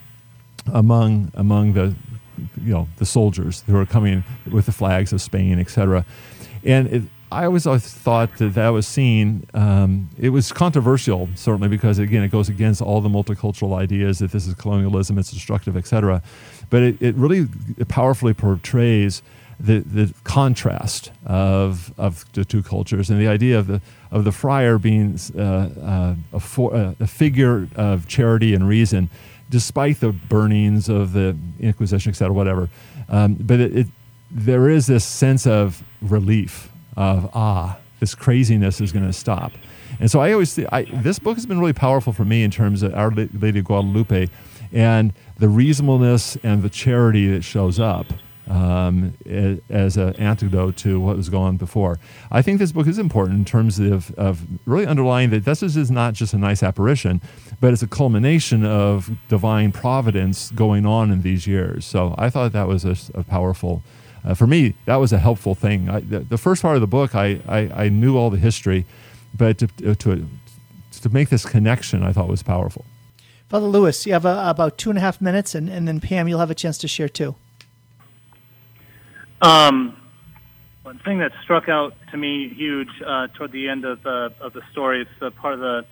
[0.73, 1.95] among, among the,
[2.63, 6.05] you know, the soldiers who are coming with the flags of Spain, etc.
[6.65, 9.47] And it, I always thought that that was seen.
[9.53, 14.33] Um, it was controversial, certainly, because again, it goes against all the multicultural ideas that
[14.33, 16.23] this is colonialism, it's destructive, etc.
[16.71, 17.47] But it, it really
[17.89, 19.23] powerfully portrays
[19.61, 24.33] the, the contrast of, of the two cultures and the idea of the, of the
[24.33, 29.11] friar being uh, uh, a, for, uh, a figure of charity and reason,
[29.51, 32.69] despite the burnings of the Inquisition, et cetera, whatever.
[33.09, 33.87] Um, but it, it,
[34.31, 39.53] there is this sense of relief of ah, this craziness is going to stop.
[40.01, 42.83] And so I always I, this book has been really powerful for me in terms
[42.83, 44.29] of Our Lady of Guadalupe
[44.73, 48.07] and the reasonableness and the charity that shows up
[48.49, 49.15] um,
[49.69, 51.99] as an antidote to what was going on before.
[52.31, 55.91] I think this book is important in terms of, of really underlying that this is
[55.91, 57.21] not just a nice apparition,
[57.61, 61.85] but it's a culmination of divine providence going on in these years.
[61.85, 63.83] So I thought that was a, a powerful
[64.25, 65.89] uh, for me, that was a helpful thing.
[65.89, 68.85] I, the, the, first part of the book, I, I, I knew all the history,
[69.33, 70.29] but to, to,
[70.91, 72.85] to make this connection, I thought was powerful.
[73.49, 76.29] Father Lewis, you have uh, about two and a half minutes, and, and then Pam,
[76.29, 77.37] you'll have a chance to share too.
[79.41, 79.97] Um,
[80.83, 84.53] one thing that struck out to me huge uh, toward the end of the of
[84.53, 85.85] the story, is uh, part of the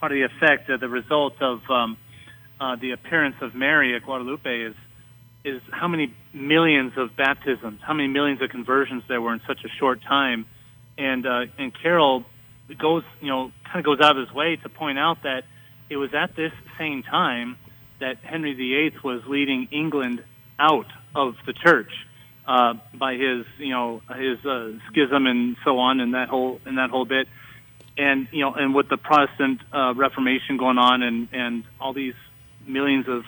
[0.00, 1.96] part of the effect, uh, the result of um,
[2.60, 4.74] uh, the appearance of Mary at Guadalupe is
[5.44, 9.60] is how many millions of baptisms, how many millions of conversions there were in such
[9.64, 10.46] a short time,
[10.96, 12.24] and uh, and Carroll
[12.78, 15.42] goes, you know, kind of goes out of his way to point out that
[15.90, 17.56] it was at this same time
[18.00, 20.22] that Henry VIII was leading England
[20.58, 21.90] out of the church
[22.46, 26.78] uh, by his, you know, his uh, schism and so on, and that whole and
[26.78, 27.26] that whole bit,
[27.98, 32.14] and you know, and with the Protestant uh, Reformation going on, and and all these
[32.66, 33.24] millions of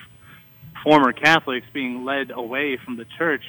[0.85, 3.43] former Catholics being led away from the church,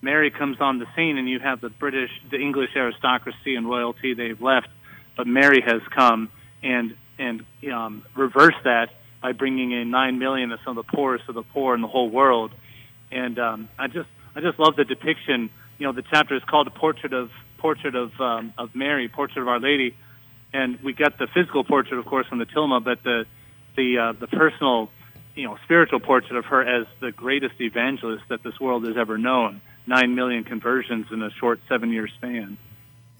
[0.00, 4.14] Mary comes on the scene, and you have the British, the English aristocracy and royalty
[4.14, 4.68] they've left,
[5.16, 6.30] but Mary has come
[6.62, 8.88] and and um, reversed that
[9.20, 11.88] by bringing in nine million of some of the poorest of the poor in the
[11.88, 12.50] whole world.
[13.10, 15.50] And um, I just I just love the depiction.
[15.78, 19.42] You know, the chapter is called "A Portrait of Portrait of um, of Mary, Portrait
[19.42, 19.96] of Our Lady,"
[20.52, 23.26] and we got the physical portrait, of course, from the tilma, but the
[23.76, 24.90] the uh, the personal
[25.34, 29.16] you know, spiritual portrait of her as the greatest evangelist that this world has ever
[29.18, 29.60] known.
[29.86, 32.56] Nine million conversions in a short seven year span.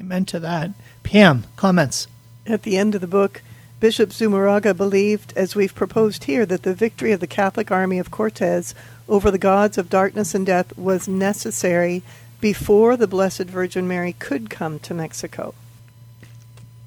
[0.01, 0.71] Amen to that.
[1.03, 2.07] Pam, comments?
[2.47, 3.43] At the end of the book,
[3.83, 8.13] Bishop Zumarraga believed, as we've proposed here, that the victory of the Catholic army of
[8.13, 8.77] Cortes
[9.09, 12.05] over the gods of darkness and death was necessary
[12.41, 15.53] before the Blessed Virgin Mary could come to Mexico.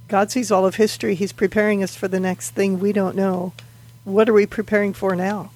[0.07, 1.15] God sees all of history.
[1.15, 3.51] He's preparing us for the next thing we don't know
[4.05, 5.51] what are we preparing for now?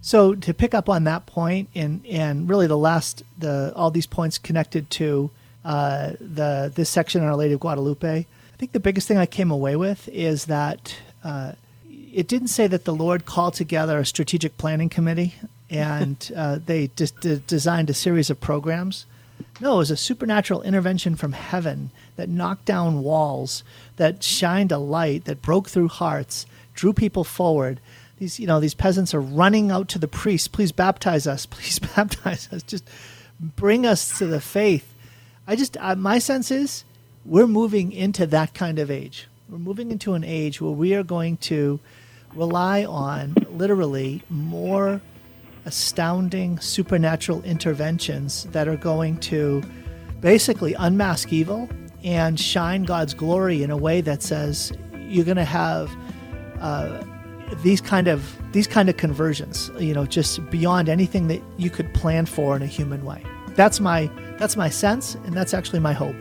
[0.00, 4.06] So to pick up on that point, and and really the last the all these
[4.06, 5.30] points connected to
[5.62, 8.26] uh, the this section on Our Lady of Guadalupe,
[8.62, 11.54] think the biggest thing I came away with is that uh,
[11.90, 15.34] it didn't say that the Lord called together a strategic planning committee
[15.68, 19.04] and uh, they just d- designed a series of programs.
[19.60, 23.64] No, it was a supernatural intervention from heaven that knocked down walls,
[23.96, 27.80] that shined a light, that broke through hearts, drew people forward.
[28.20, 30.52] These, you know, these peasants are running out to the priest.
[30.52, 31.46] Please baptize us.
[31.56, 32.62] Please baptize us.
[32.62, 32.88] Just
[33.40, 34.94] bring us to the faith.
[35.48, 36.84] I just, uh, my sense is
[37.24, 39.28] we're moving into that kind of age.
[39.48, 41.78] We're moving into an age where we are going to
[42.34, 45.00] rely on literally more
[45.64, 49.62] astounding supernatural interventions that are going to
[50.20, 51.68] basically unmask evil
[52.02, 55.90] and shine God's glory in a way that says you're going to have
[56.60, 57.04] uh,
[57.62, 61.92] these kind of these kind of conversions, you know, just beyond anything that you could
[61.94, 63.22] plan for in a human way.
[63.50, 66.16] That's my that's my sense, and that's actually my hope.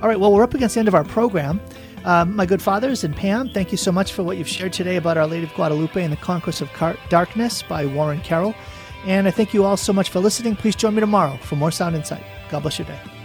[0.00, 1.60] All right, well, we're up against the end of our program.
[2.04, 4.96] Um, my good fathers and Pam, thank you so much for what you've shared today
[4.96, 8.54] about Our Lady of Guadalupe and the Conquest of Car- Darkness by Warren Carroll.
[9.04, 10.54] And I thank you all so much for listening.
[10.56, 12.22] Please join me tomorrow for more Sound Insight.
[12.50, 13.17] God bless your day.